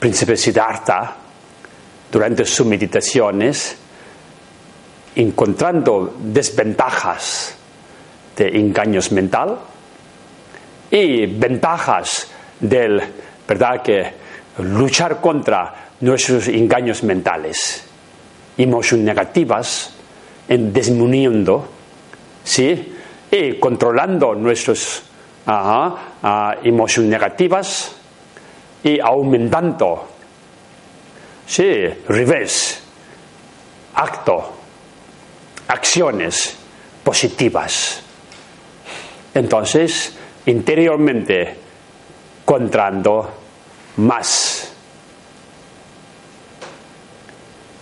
[0.00, 1.16] príncipe Siddhartha,
[2.10, 3.76] durante sus meditaciones,
[5.16, 7.56] encontrando desventajas
[8.36, 9.58] de engaños mental
[10.90, 13.02] y ventajas del,
[13.46, 14.12] ¿verdad?, que
[14.58, 17.84] luchar contra nuestros engaños mentales,
[18.56, 19.94] emociones negativas,
[20.48, 21.68] en disminuyendo,
[22.44, 22.94] ¿sí?
[23.30, 25.02] Y controlando nuestras
[25.46, 25.94] uh,
[26.62, 27.96] emociones negativas,
[28.84, 30.08] y aumentando.
[31.46, 32.80] Sí, revés.
[33.94, 34.53] Acto,
[35.68, 36.56] acciones
[37.02, 38.02] positivas.
[39.34, 40.14] Entonces,
[40.46, 41.56] interiormente,
[42.44, 43.30] contrando
[43.96, 44.70] más.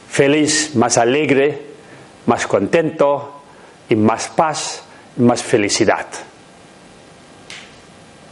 [0.08, 1.66] Feliz, más alegre,
[2.26, 3.42] más contento
[3.88, 4.82] y más paz,
[5.16, 6.06] más felicidad.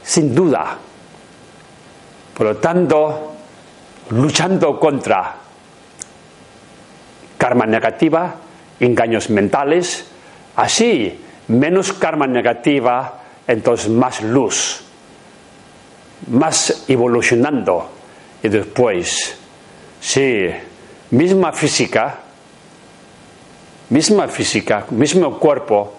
[0.02, 0.76] Sin duda,
[2.36, 3.32] por lo tanto,
[4.10, 5.36] luchando contra
[7.38, 8.34] karma negativa,
[8.80, 10.06] engaños mentales,
[10.56, 14.82] así menos karma negativa, entonces más luz,
[16.28, 17.90] más evolucionando
[18.42, 19.36] y después,
[20.00, 20.46] sí,
[21.10, 22.20] misma física,
[23.90, 25.94] misma física, mismo cuerpo,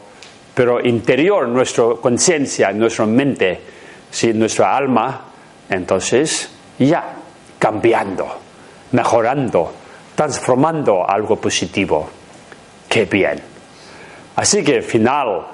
[0.54, 3.60] pero interior, nuestra conciencia, nuestra mente,
[4.10, 5.26] sí, nuestra alma,
[5.70, 7.16] entonces, ya
[7.60, 8.28] cambiando,
[8.92, 9.74] mejorando,
[10.16, 12.21] transformando algo positivo.
[12.92, 13.42] Qué bien.
[14.36, 15.48] Así que al final,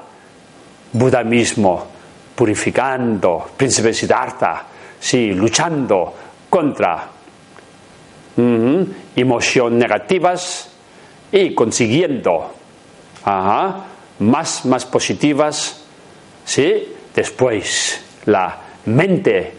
[0.93, 1.85] Buda mismo
[2.33, 4.65] purificando, príncipe Siddhartha,
[4.99, 6.15] sí, luchando
[6.49, 7.09] contra
[9.15, 10.71] emociones negativas
[11.31, 12.55] y consiguiendo
[14.19, 15.83] más, más positivas,
[16.43, 19.53] sí, después la mente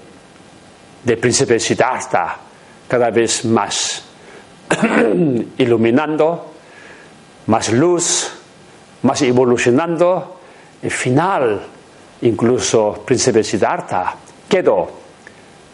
[1.04, 2.38] de príncipe Siddhartha
[2.88, 4.02] cada vez más
[5.58, 6.57] iluminando,
[7.48, 8.30] más luz,
[9.02, 10.36] más evolucionando.
[10.80, 11.60] El final,
[12.22, 14.14] incluso príncipe Siddhartha
[14.48, 14.88] quedó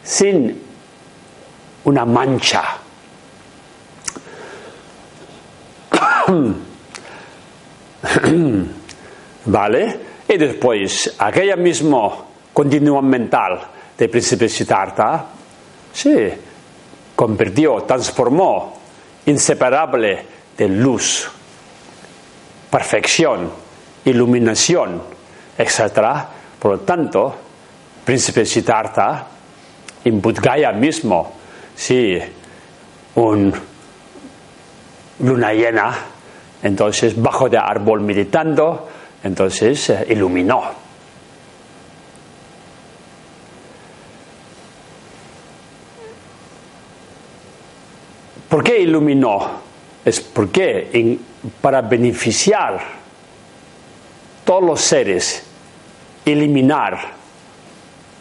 [0.03, 0.63] sin
[1.85, 2.63] una mancha.
[9.47, 10.01] ¿Vale?
[10.27, 12.11] Y después, aquella misma
[12.53, 13.61] continuum mental
[13.99, 15.27] de príncipe Siddhartha
[15.93, 16.39] se
[17.15, 18.79] convirtió, transformó,
[19.27, 21.31] inseparable de luz,
[22.75, 23.53] perfección,
[24.05, 25.01] iluminación,
[25.57, 26.27] etc.
[26.59, 27.33] Por lo tanto,
[28.05, 29.29] príncipe Siddhartha,
[30.05, 31.37] en Budgaya mismo,
[31.77, 32.19] sí,
[33.15, 33.55] un
[35.21, 35.95] luna llena,
[36.65, 38.89] entonces bajo de árbol meditando,
[39.23, 40.65] entonces eh, iluminó.
[48.49, 49.63] ¿Por qué iluminó?
[50.05, 51.19] Es porque
[51.61, 52.81] para beneficiar
[54.45, 55.43] todos los seres,
[56.25, 57.13] eliminar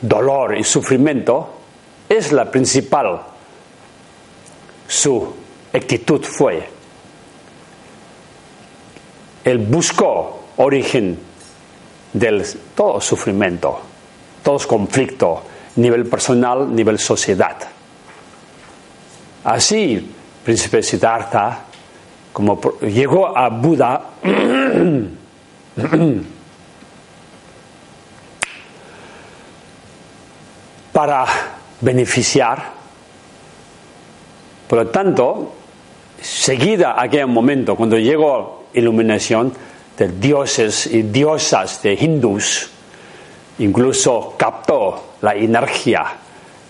[0.02, 1.54] dolor y sufrimiento,
[2.08, 3.22] es la principal.
[4.88, 5.34] Su
[5.74, 6.68] actitud fue.
[9.44, 11.20] Él buscó origen
[12.14, 13.80] del todo sufrimiento,
[14.44, 15.44] todo conflicto,
[15.76, 17.58] nivel personal, nivel sociedad.
[19.44, 20.14] Así,
[20.46, 21.66] príncipe Siddhartha,
[22.34, 24.02] como llegó a Buda,
[30.92, 31.26] para
[31.82, 32.74] beneficiar.
[34.68, 35.54] Por lo tanto,
[36.20, 39.54] seguida aquel momento, cuando llegó iluminación
[39.98, 42.72] de dioses y diosas de hindús,
[43.60, 46.06] incluso captó la energía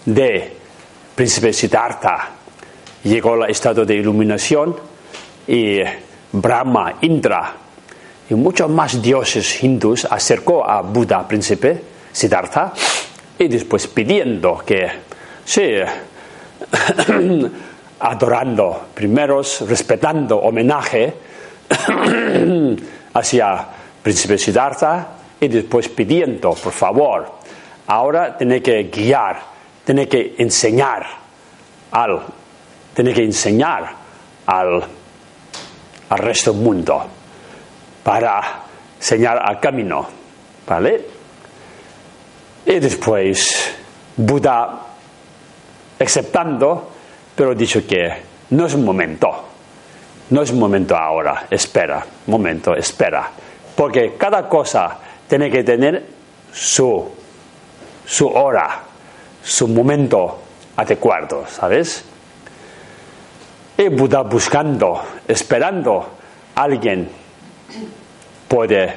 [0.05, 0.57] de
[1.15, 2.31] príncipe Siddhartha,
[3.03, 4.75] llegó al estado de iluminación
[5.47, 5.79] y
[6.31, 7.53] Brahma, Indra
[8.29, 11.81] y muchos más dioses hindús acercó a Buda, príncipe
[12.11, 12.73] Siddhartha,
[13.37, 14.87] y después pidiendo que,
[15.43, 15.61] sí,
[17.99, 21.13] adorando, primero respetando homenaje
[23.13, 23.67] hacia
[24.01, 25.07] príncipe Siddhartha
[25.39, 27.31] y después pidiendo, por favor,
[27.87, 29.41] ahora tiene que guiar,
[29.83, 31.05] tiene que enseñar
[31.91, 32.21] al,
[32.93, 33.91] tiene que enseñar
[34.45, 34.83] al,
[36.13, 37.03] al resto del mundo
[38.03, 38.41] para
[38.97, 40.07] enseñar al camino,
[40.67, 41.07] ¿vale?
[42.67, 43.73] Y después
[44.15, 44.79] Buda
[45.99, 46.91] aceptando,
[47.35, 48.13] pero dicho que
[48.51, 49.27] no es un momento,
[50.29, 53.31] no es un momento ahora, espera, momento, espera,
[53.75, 56.05] porque cada cosa tiene que tener
[56.53, 57.09] su,
[58.05, 58.81] su hora,
[59.43, 60.41] su momento
[60.75, 62.05] adecuado, ¿sabes?
[63.77, 66.07] Y Buda buscando, esperando
[66.55, 67.09] alguien
[68.47, 68.93] puede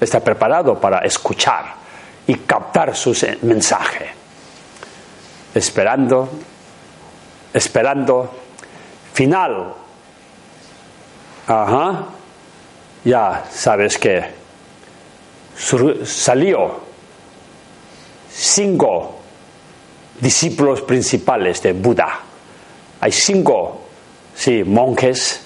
[0.00, 1.74] estar preparado para escuchar
[2.26, 4.10] y captar su mensaje.
[5.54, 6.28] Esperando,
[7.54, 8.30] esperando,
[9.14, 9.74] final.
[11.46, 12.04] Ajá,
[13.04, 14.22] ya sabes que
[16.04, 16.80] salió
[18.30, 19.18] cinco
[20.20, 22.27] discípulos principales de Buda.
[23.00, 23.82] Hay cinco,
[24.34, 25.42] sí, monjes,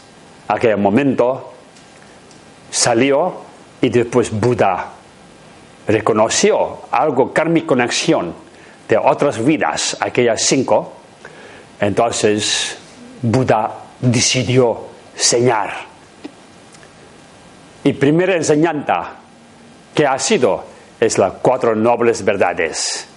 [0.49, 1.53] aquel momento
[2.71, 3.35] salió
[3.81, 4.91] y después Buda
[5.87, 8.35] reconoció algo, mi conexión
[8.89, 10.93] de otras vidas, aquellas cinco.
[11.81, 12.79] Entonces
[13.21, 15.71] Buda decidió enseñar.
[17.85, 19.17] Y primera enseñanza
[19.95, 20.65] que ha sido
[21.01, 23.09] es las cuatro nobles verdades.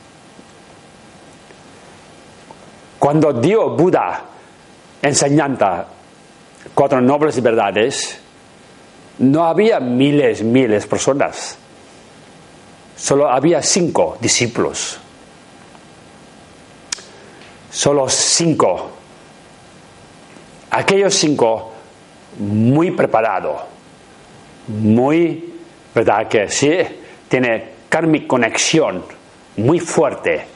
[3.06, 4.20] Cuando dio Buda
[5.00, 5.86] enseñanza,
[6.74, 8.20] cuatro nobles verdades,
[9.20, 11.56] no había miles, miles de personas.
[12.96, 14.98] Solo había cinco discípulos.
[17.70, 18.90] Solo cinco.
[20.72, 21.74] Aquellos cinco
[22.40, 23.62] muy preparados,
[24.68, 25.54] muy,
[25.94, 26.28] ¿verdad?
[26.28, 26.76] Que sí,
[27.28, 29.04] tiene karmic conexión
[29.58, 30.55] muy fuerte.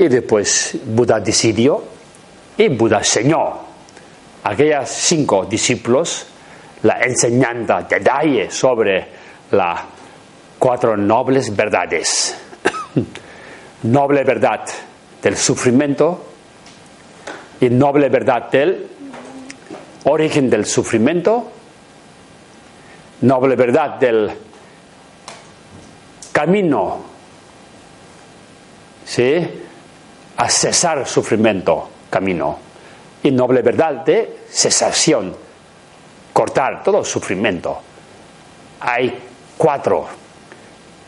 [0.00, 1.84] Y después Buda decidió
[2.56, 3.38] y Buda enseñó
[4.42, 6.24] a aquellos cinco discípulos
[6.84, 9.06] la enseñanza, detalle sobre
[9.50, 9.80] las
[10.58, 12.34] cuatro nobles verdades.
[13.82, 14.64] noble verdad
[15.22, 16.24] del sufrimiento
[17.60, 18.88] y noble verdad del
[20.04, 21.52] origen del sufrimiento,
[23.20, 24.30] noble verdad del
[26.32, 27.00] camino,
[29.04, 29.66] ¿sí?
[30.36, 32.58] A cesar sufrimiento, camino,
[33.22, 35.34] y noble verdad de cesación
[36.32, 37.80] cortar todo sufrimiento.
[38.80, 39.18] Hay
[39.58, 40.08] cuatro.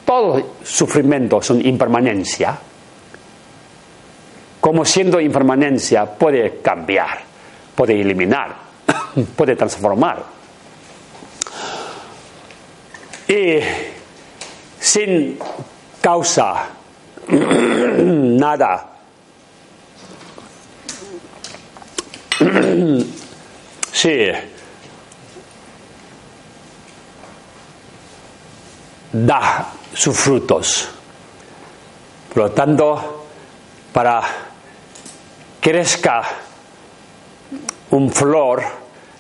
[0.05, 2.59] todo sufrimiento son impermanencia,
[4.61, 7.21] como siendo impermanencia puede cambiar,
[7.75, 8.55] puede eliminar,
[9.37, 10.23] puede transformar.
[13.27, 13.59] Y
[14.79, 15.39] sin
[16.01, 16.67] causa
[17.29, 18.92] nada
[23.93, 24.31] sí
[29.13, 30.89] da sus frutos.
[32.33, 33.27] Por lo tanto,
[33.93, 34.23] para
[35.61, 36.23] crezca
[37.91, 38.63] un flor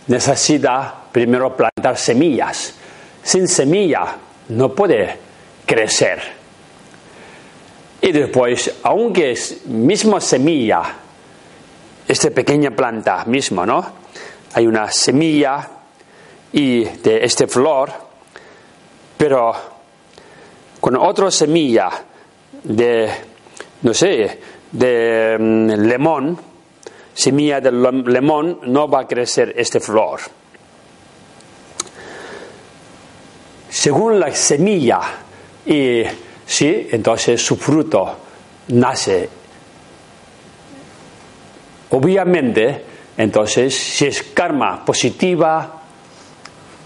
[0.06, 2.74] necesita primero plantar semillas.
[3.22, 4.16] Sin semilla
[4.48, 5.18] no puede
[5.66, 6.20] crecer.
[8.00, 10.82] Y después, aunque es misma semilla,
[12.06, 13.84] esta pequeña planta misma, ¿no?
[14.54, 15.68] Hay una semilla
[16.52, 17.90] y de este flor,
[19.16, 19.54] pero
[20.80, 21.90] con otra semilla
[22.64, 23.10] de,
[23.82, 24.40] no sé,
[24.72, 26.38] de mm, limón,
[27.14, 30.20] semilla de limón, no va a crecer esta flor.
[33.68, 35.00] Según la semilla,
[35.64, 36.02] y
[36.46, 38.16] sí, entonces su fruto
[38.68, 39.41] nace.
[41.94, 42.84] Obviamente,
[43.18, 45.82] entonces, si es karma positiva,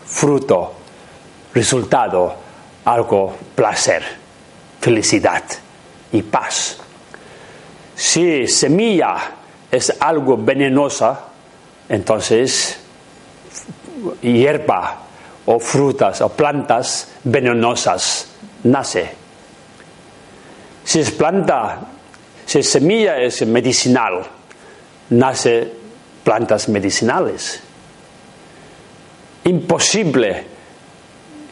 [0.05, 0.75] fruto,
[1.55, 2.35] resultado,
[2.85, 4.03] algo placer,
[4.81, 5.45] felicidad
[6.11, 6.79] y paz.
[7.95, 9.17] Si semilla
[9.71, 11.21] es algo venenosa,
[11.89, 12.79] entonces
[14.23, 14.99] hierba
[15.47, 18.29] o frutas o plantas venenosas
[18.65, 19.11] nace.
[20.85, 21.81] Si es planta,
[22.45, 24.36] si semilla es medicinal,
[25.11, 25.73] nace
[26.25, 27.63] plantas medicinales.
[29.45, 30.45] Imposible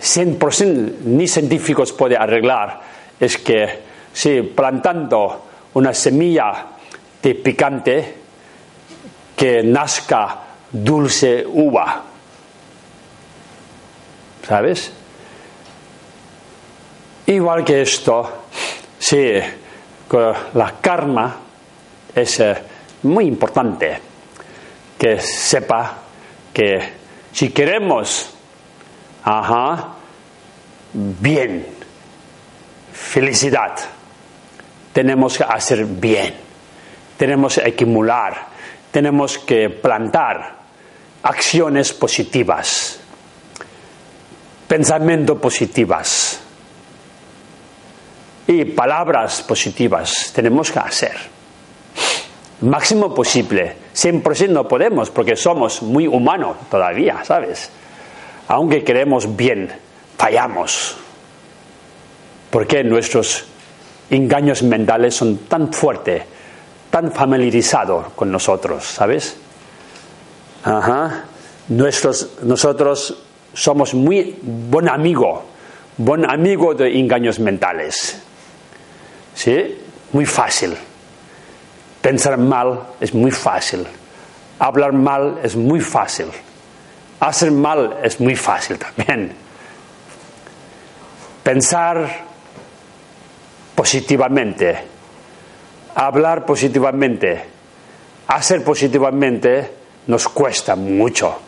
[0.01, 2.81] 100% ni científicos pueden arreglar
[3.19, 3.81] es que
[4.13, 6.67] si plantando una semilla
[7.23, 8.15] de picante
[9.37, 10.41] que nazca
[10.71, 12.03] dulce uva.
[14.47, 14.93] ¿Sabes?
[17.27, 18.45] Igual que esto,
[18.99, 19.33] sí,
[20.55, 21.37] la karma
[22.15, 22.43] es
[23.05, 23.99] muy importante
[24.99, 25.99] que sepa
[26.53, 26.93] que
[27.33, 28.35] si queremos
[29.25, 29.95] Ajá.
[30.93, 31.67] Bien.
[32.93, 33.75] Felicidad.
[34.93, 36.35] Tenemos que hacer bien.
[37.17, 38.49] Tenemos que acumular.
[38.93, 40.57] Tenemos que plantar
[41.23, 43.01] acciones positivas.
[44.69, 46.41] Pensamientos positivas.
[48.47, 51.17] Y palabras positivas tenemos que hacer.
[52.61, 53.77] Máximo posible.
[53.95, 57.71] 100% no podemos porque somos muy humanos todavía, ¿sabes?
[58.49, 59.71] aunque queremos bien,
[60.17, 60.97] fallamos.
[62.51, 63.45] Porque nuestros
[64.11, 66.23] engaños mentales son tan fuertes,
[66.91, 69.37] tan familiarizados con nosotros, ¿sabes?
[70.63, 71.25] Ajá.
[71.69, 75.45] Nuestros, nosotros somos muy buen amigo,
[75.97, 78.21] buen amigo de engaños mentales.
[79.35, 79.79] ¿Sí?
[80.13, 80.77] Muy fácil.
[82.05, 83.87] Pensar mal es muy fácil.
[84.59, 86.27] Hablar mal es muy fácil.
[87.19, 89.35] Hacer mal es muy fácil también.
[91.43, 92.07] Pensar
[93.75, 94.85] positivamente,
[95.95, 97.43] hablar positivamente,
[98.27, 99.71] hacer positivamente
[100.07, 101.39] nos cuesta mucho.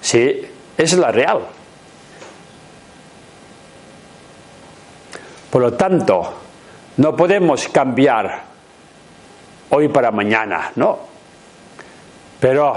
[0.00, 0.44] Sí,
[0.76, 1.40] es la real.
[5.48, 6.34] Por lo tanto,
[6.96, 8.51] no podemos cambiar
[9.74, 10.98] hoy para mañana, no.
[12.40, 12.74] Pero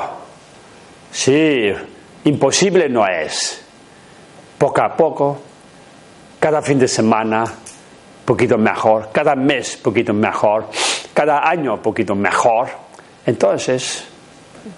[1.11, 1.73] sí,
[2.25, 3.61] Imposible no es.
[4.57, 5.37] Poco a poco,
[6.39, 7.43] cada fin de semana,
[8.25, 10.69] poquito mejor, cada mes, poquito mejor,
[11.13, 12.69] cada año, poquito mejor.
[13.25, 14.05] Entonces,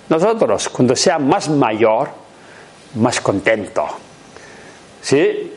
[0.09, 2.09] nosotros, cuando sea más mayor,
[2.95, 3.87] más contento.
[5.01, 5.53] ¿Sí?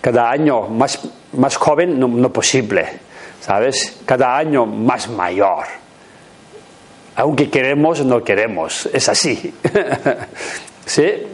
[0.00, 1.00] Cada año más,
[1.32, 3.00] más joven, no, no posible.
[3.42, 3.98] ¿Sabes?
[4.06, 5.64] Cada año más mayor.
[7.16, 8.88] Aunque queremos, no queremos.
[8.92, 9.52] Es así.
[10.86, 11.26] ¿Sí?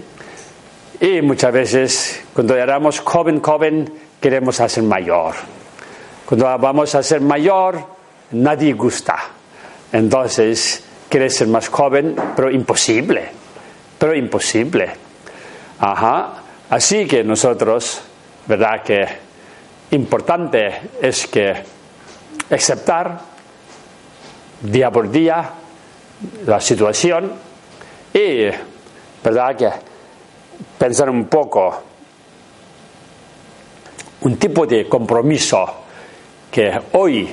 [1.00, 5.34] Y muchas veces cuando éramos joven, joven, queremos hacer mayor.
[6.24, 7.78] Cuando vamos a ser mayor,
[8.30, 9.16] nadie gusta.
[9.92, 13.28] Entonces, quieres ser más joven, pero imposible.
[13.98, 14.88] Pero imposible.
[15.78, 16.42] Ajá.
[16.70, 18.00] Así que nosotros,
[18.46, 18.82] ¿verdad?
[18.82, 19.06] Que
[19.90, 21.77] importante es que
[22.50, 23.20] aceptar
[24.62, 25.50] día por día
[26.46, 27.32] la situación
[28.12, 28.46] y
[29.22, 29.56] ¿verdad?
[29.56, 29.70] Que
[30.78, 31.82] pensar un poco
[34.20, 35.66] un tipo de compromiso
[36.50, 37.28] que hoy,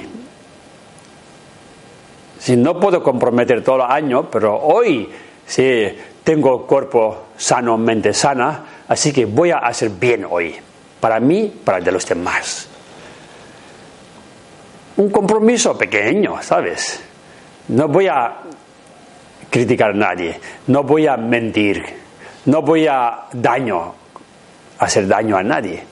[2.40, 5.10] si no puedo comprometer todo el año, pero hoy
[5.46, 10.56] sí tengo cuerpo sano, mente sana, así que voy a hacer bien hoy,
[11.00, 12.68] para mí, para de los demás.
[14.98, 17.02] Un compromiso pequeño, ¿sabes?
[17.68, 18.38] No voy a
[19.50, 21.84] criticar a nadie, no voy a mentir,
[22.46, 23.94] no voy a daño,
[24.80, 25.84] hacer daño a nadie.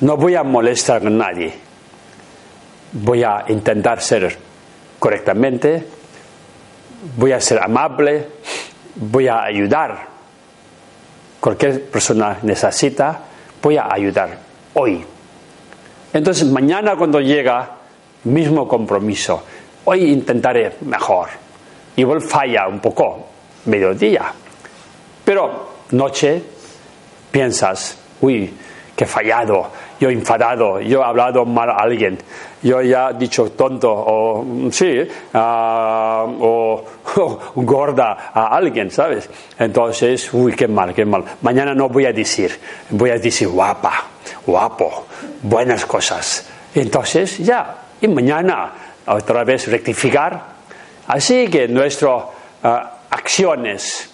[0.00, 1.54] No voy a molestar a nadie.
[2.92, 4.36] Voy a intentar ser
[4.98, 5.86] correctamente,
[7.16, 8.28] voy a ser amable,
[8.94, 10.06] voy a ayudar.
[11.40, 13.20] Cualquier persona necesita,
[13.62, 14.38] voy a ayudar
[14.74, 15.04] hoy.
[16.16, 17.72] Entonces mañana cuando llega,
[18.24, 19.42] mismo compromiso.
[19.84, 21.28] Hoy intentaré mejor.
[21.94, 23.26] Igual falla un poco,
[23.66, 24.32] mediodía.
[25.22, 26.42] Pero noche
[27.30, 28.50] piensas, uy,
[28.96, 29.66] que fallado,
[30.00, 32.16] yo he enfadado, yo he hablado mal a alguien,
[32.62, 36.82] yo ya he dicho tonto o sí, ah, o,
[37.56, 39.28] gorda a alguien, ¿sabes?
[39.58, 41.24] Entonces, uy, qué mal, qué mal.
[41.42, 42.58] Mañana no voy a decir,
[42.88, 44.15] voy a decir guapa,
[44.46, 45.06] guapo,
[45.42, 46.46] buenas cosas.
[46.74, 48.72] Entonces, ya, y mañana
[49.06, 50.56] otra vez rectificar.
[51.08, 52.24] Así que nuestras
[52.62, 54.10] ah, acciones,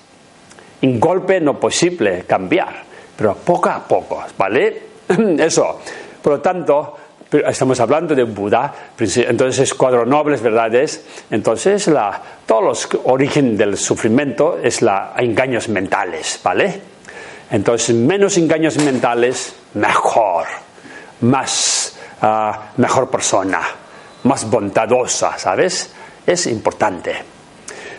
[0.82, 2.82] en golpe no posible cambiar,
[3.16, 4.82] pero poco a poco, ¿vale?
[5.38, 5.80] Eso.
[6.22, 6.96] Por lo tanto,
[7.32, 14.58] estamos hablando de Buda, entonces cuatro nobles verdades, entonces la, todos los origen del sufrimiento
[14.62, 16.91] es la engaños mentales, ¿vale?
[17.52, 20.46] Entonces, menos engaños mentales, mejor,
[21.20, 23.60] más, ah, mejor persona,
[24.22, 25.92] más bondadosa, ¿sabes?
[26.26, 27.14] Es importante.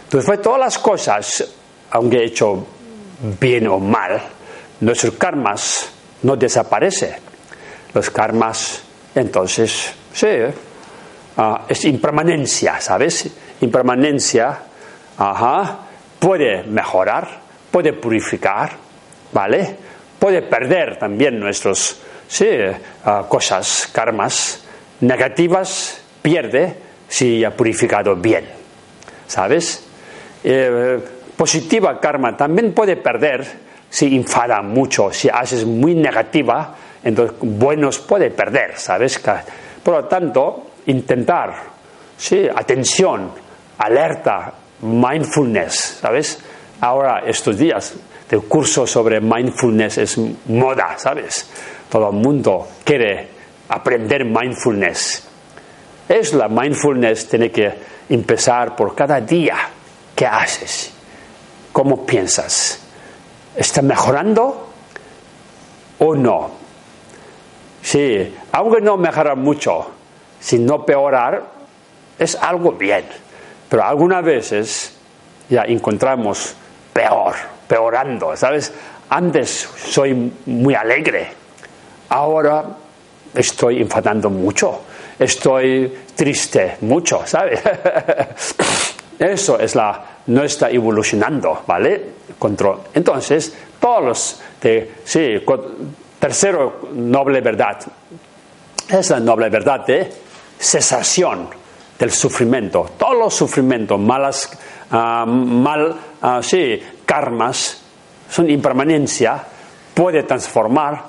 [0.05, 1.53] Entonces, todas las cosas,
[1.91, 2.65] aunque he hecho
[3.39, 4.19] bien o mal,
[4.79, 5.87] nuestros karmas
[6.23, 7.13] no desaparecen.
[7.93, 8.81] Los karmas,
[9.13, 10.29] entonces, sí,
[11.37, 13.29] ah, es impermanencia, ¿sabes?
[13.61, 14.57] Impermanencia,
[15.15, 15.79] ajá,
[16.17, 17.39] puede mejorar,
[17.69, 18.81] puede purificar,
[19.33, 19.75] ¿vale?
[20.19, 22.47] Puede perder también nuestras sí,
[23.05, 24.63] ah, cosas, karmas
[25.01, 26.75] negativas, pierde
[27.07, 28.45] si ha purificado bien,
[29.27, 29.83] ¿sabes?
[30.43, 30.99] Eh,
[31.35, 33.45] positiva karma también puede perder
[33.89, 39.21] si enfada mucho, si haces muy negativa, entonces buenos puede perder, ¿sabes?
[39.83, 41.53] Por lo tanto, intentar,
[42.17, 43.31] sí, atención,
[43.77, 46.39] alerta, mindfulness, ¿sabes?
[46.81, 47.93] Ahora, estos días,
[48.33, 50.17] el curso sobre mindfulness es
[50.47, 51.47] moda, ¿sabes?
[51.87, 53.27] Todo el mundo quiere
[53.69, 55.27] aprender mindfulness.
[56.09, 57.71] Es la mindfulness, tiene que
[58.09, 59.55] empezar por cada día.
[60.15, 60.91] ¿Qué haces?
[61.71, 62.79] ¿Cómo piensas?
[63.55, 64.67] ¿Está mejorando
[65.99, 66.49] o no?
[67.83, 69.91] Sí, aunque no mejora mucho,
[70.39, 71.43] si no peorar,
[72.17, 73.05] es algo bien.
[73.69, 74.97] Pero algunas veces
[75.49, 76.55] ya encontramos
[76.93, 78.73] peor, peorando, ¿sabes?
[79.09, 81.31] Antes soy muy alegre,
[82.09, 82.63] ahora
[83.33, 84.81] estoy enfadando mucho,
[85.19, 87.61] estoy triste mucho, ¿sabes?
[89.19, 92.13] Eso es la, no está evolucionando, ¿vale?
[92.39, 92.79] Control.
[92.93, 95.43] Entonces, todos los, de, sí,
[96.19, 97.79] tercero noble verdad,
[98.89, 100.11] es la noble verdad de
[100.59, 101.49] cesación
[101.99, 102.91] del sufrimiento.
[102.97, 104.49] Todos los sufrimientos, malas,
[104.91, 106.81] uh, mal, uh, sí,
[107.13, 107.79] karmas,
[108.27, 109.37] son impermanencia,
[109.93, 110.99] puede transformar,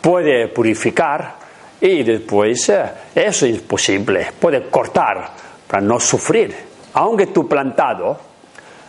[0.00, 1.34] puede purificar
[1.78, 2.84] y después eh,
[3.14, 5.28] eso es posible, puede cortar
[5.68, 6.56] para no sufrir.
[6.94, 8.16] Aunque tú plantado,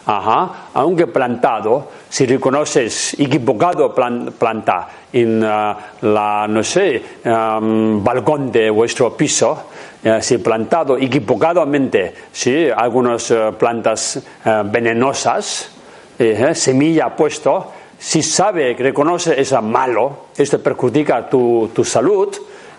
[0.06, 8.70] ajá, aunque plantado, si reconoces equivocado planta en uh, la, no sé, um, balcón de
[8.70, 9.66] vuestro piso,
[10.06, 14.24] uh, si plantado equivocadamente, sí, algunas plantas
[14.72, 15.81] venenosas,
[16.22, 22.30] eh, semilla puesto, si sabe, reconoce eso malo, esto perjudica tu, tu salud,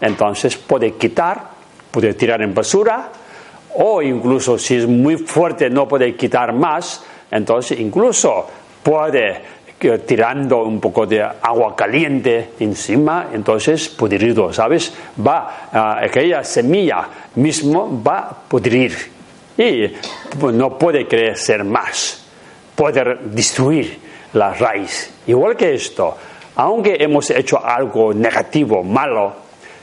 [0.01, 1.41] entonces puede quitar,
[1.91, 3.11] puede tirar en basura,
[3.77, 8.47] o incluso si es muy fuerte no puede quitar más, entonces incluso
[8.83, 9.43] puede
[10.07, 14.95] tirando un poco de agua caliente encima, entonces pudrido, ¿sabes?
[15.27, 18.97] Va, uh, aquella semilla mismo va a pudrir
[19.59, 19.93] y
[20.53, 22.22] no puede crecer más,
[22.75, 23.99] puede destruir
[24.33, 25.11] la raíz.
[25.27, 26.17] Igual que esto,
[26.57, 29.35] aunque hemos hecho algo negativo, malo,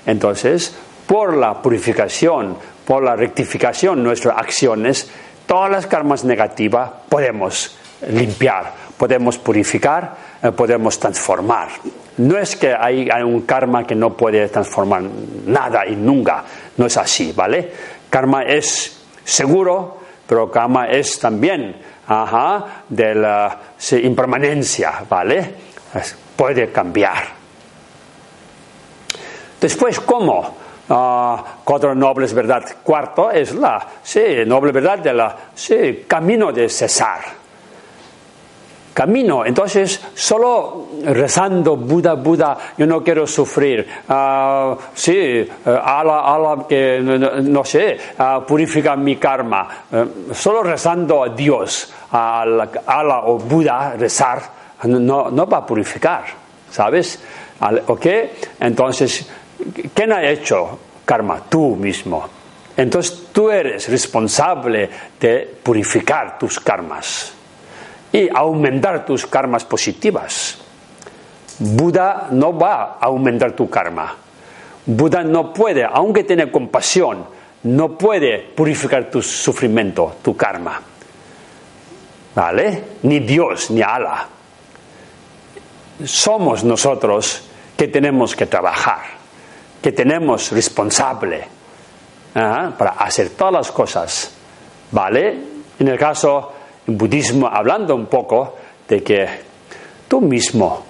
[0.05, 0.75] entonces
[1.07, 5.09] por la purificación, por la rectificación de nuestras acciones,
[5.47, 7.77] todas las karmas negativas podemos
[8.09, 11.69] limpiar, podemos purificar, eh, podemos transformar.
[12.17, 15.03] No es que hay un karma que no puede transformar
[15.47, 16.43] nada y nunca.
[16.77, 17.71] No es así, ¿vale?
[18.09, 21.75] Karma es seguro, pero karma es también
[22.09, 23.57] ajá, de la
[23.91, 25.55] impermanencia, ¿vale?
[26.35, 27.23] puede cambiar.
[29.61, 30.57] Después, ¿cómo?
[30.89, 32.63] Ah, cuatro nobles verdad.
[32.83, 37.38] Cuarto es la sí, noble verdad de la sí, camino de cesar
[38.93, 39.45] camino.
[39.45, 43.87] Entonces, solo rezando Buda, Buda, yo no quiero sufrir.
[44.07, 49.85] Uh, sí, eh, ala, ala, que no, sé, uh, purifica mi karma.
[49.91, 52.41] Uh, solo rezando a Dios, a
[52.85, 54.41] ala o Buda, rezar,
[54.83, 56.25] no, no va a purificar,
[56.69, 57.21] ¿sabes?
[57.87, 58.05] ¿Ok?
[58.59, 59.29] Entonces,
[59.93, 61.41] ¿quién ha hecho karma?
[61.49, 62.27] Tú mismo.
[62.77, 67.38] Entonces tú eres responsable de purificar tus karmas
[68.11, 70.57] y aumentar tus karmas positivas.
[71.59, 74.15] Buda no va a aumentar tu karma.
[74.85, 77.25] Buda no puede, aunque tiene compasión,
[77.63, 80.81] no puede purificar tu sufrimiento, tu karma.
[82.33, 82.83] ¿Vale?
[83.03, 84.27] Ni Dios, ni Allah.
[86.05, 87.43] Somos nosotros
[87.75, 89.01] que tenemos que trabajar,
[89.81, 91.43] que tenemos responsable
[92.35, 92.71] ¿ah?
[92.77, 94.31] para hacer todas las cosas.
[94.91, 95.37] ¿Vale?
[95.77, 96.53] En el caso
[96.89, 98.55] budismo hablando un poco
[98.87, 99.27] de que
[100.07, 100.83] tú mismo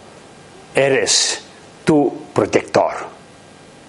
[0.74, 1.46] eres
[1.84, 2.94] tu protector,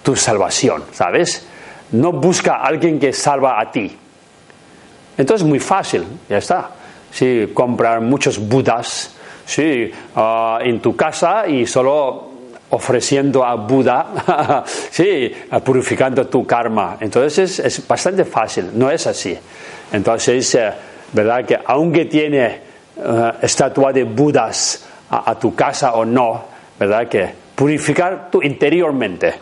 [0.03, 1.45] tu salvación, ¿sabes?
[1.91, 3.97] No busca alguien que salva a ti.
[5.17, 6.71] Entonces es muy fácil, ya está.
[7.11, 9.13] Sí, comprar muchos budas,
[9.45, 12.31] sí, ah, en tu casa y solo
[12.71, 15.31] ofreciendo a Buda, sí,
[15.63, 16.97] purificando tu karma.
[16.99, 19.37] Entonces es, bastante fácil, no es así.
[19.91, 20.71] Entonces, eh,
[21.13, 21.45] ¿verdad?
[21.45, 22.59] Que aunque tiene
[22.97, 26.45] eh, estatua de Budas a, tu casa o no,
[26.79, 27.07] ¿verdad?
[27.07, 29.33] Que purificar tu interiormente.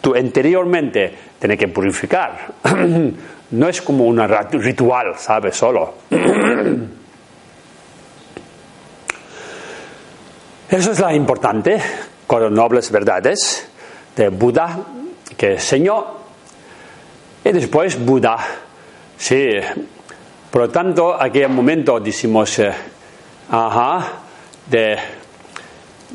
[0.00, 2.54] Tu interiormente tiene que purificar.
[3.50, 5.56] no es como un ritual, ¿sabes?
[5.56, 5.94] Solo.
[10.70, 11.80] Eso es la importante
[12.26, 13.68] con las nobles verdades
[14.14, 14.78] de Buda
[15.36, 16.18] que enseñó.
[17.44, 18.36] Y después Buda,
[19.16, 19.50] sí,
[20.58, 22.74] por lo tanto, aquel momento decimos, eh,
[23.48, 24.12] ajá,
[24.66, 24.98] de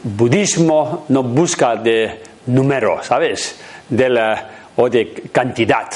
[0.04, 3.58] budismo no busca de número, ¿sabes?
[3.88, 5.88] De la, o de cantidad,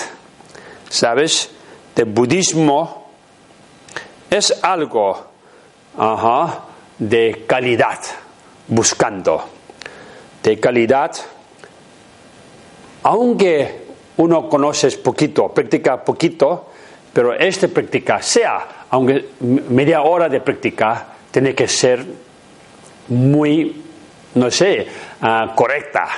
[0.87, 1.51] ¿sabes?
[1.93, 3.09] De budismo
[4.29, 5.25] es algo,
[5.97, 6.63] ajá,
[6.99, 7.99] de calidad,
[8.69, 9.43] buscando,
[10.41, 11.11] de calidad,
[13.03, 16.76] aunque uno conoce poquito, practica poquito,
[17.17, 22.05] pero esta práctica, sea, aunque media hora de práctica, tiene que ser
[23.07, 23.75] muy,
[24.35, 24.85] no sé,
[25.19, 26.09] ah, correcta,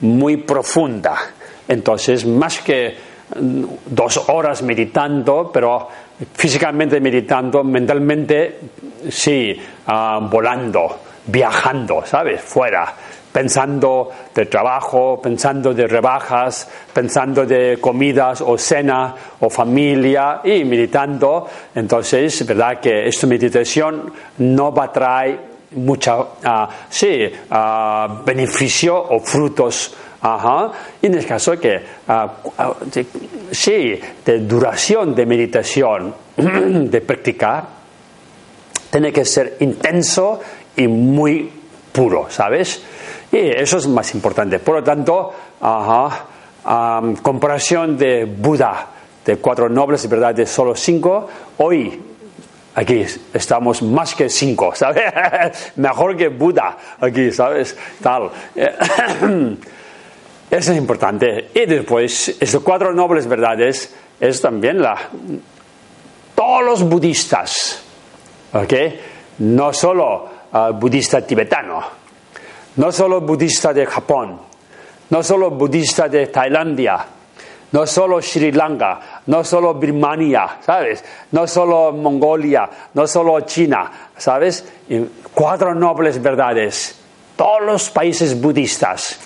[0.00, 1.18] muy profunda.
[1.68, 2.96] Entonces, más que
[3.38, 5.86] mm, dos horas meditando, pero
[6.32, 8.58] físicamente meditando, mentalmente
[9.10, 9.54] sí,
[9.86, 12.40] ah, volando, viajando, ¿sabes?
[12.40, 12.94] Fuera
[13.32, 21.46] pensando de trabajo, pensando de rebajas, pensando de comidas o cena o familia y meditando.
[21.74, 25.40] Entonces, verdad que esta meditación no va a traer
[25.72, 26.26] mucha, uh,
[26.88, 29.94] sí, uh, beneficio o frutos.
[30.20, 30.72] Ajá.
[31.00, 31.80] Y en el caso que,
[32.92, 33.06] de,
[33.52, 37.64] sí, de duración de meditación, de práctica,
[38.90, 40.40] tiene que ser intenso
[40.76, 41.50] y muy
[41.92, 42.82] puro, ¿sabes?
[43.30, 44.58] Y eso es más importante.
[44.58, 45.32] Por lo tanto,
[47.22, 48.86] comparación de Buda,
[49.24, 52.02] de cuatro nobles, verdad, de solo cinco, hoy
[52.74, 53.04] aquí
[53.34, 55.72] estamos más que cinco, ¿sabes?
[55.76, 57.76] Mejor que Buda aquí, ¿sabes?
[58.02, 58.30] Tal.
[60.50, 61.50] Eso es importante.
[61.54, 64.96] Y después, estos cuatro nobles verdades es también la...
[66.34, 67.82] Todos los budistas,
[68.52, 68.72] ¿ok?
[69.38, 71.82] No solo uh, budista tibetano,
[72.78, 74.38] no solo budista de Japón,
[75.10, 77.04] no solo budista de Tailandia,
[77.72, 81.04] no solo Sri Lanka, no solo Birmania, ¿sabes?
[81.32, 84.64] No solo Mongolia, no solo China, ¿sabes?
[85.34, 86.98] cuatro nobles verdades.
[87.36, 89.18] Todos los países budistas.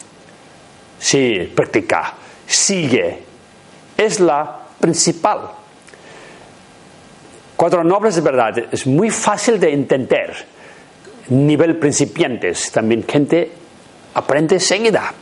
[0.99, 2.15] Sí, práctica,
[2.47, 3.23] sigue.
[3.97, 5.51] Es la principal.
[7.57, 8.67] Cuatro nobles verdades.
[8.73, 10.47] Es muy fácil de entender
[11.29, 13.51] nivel principiantes, también gente
[14.15, 15.15] aprende enseguida.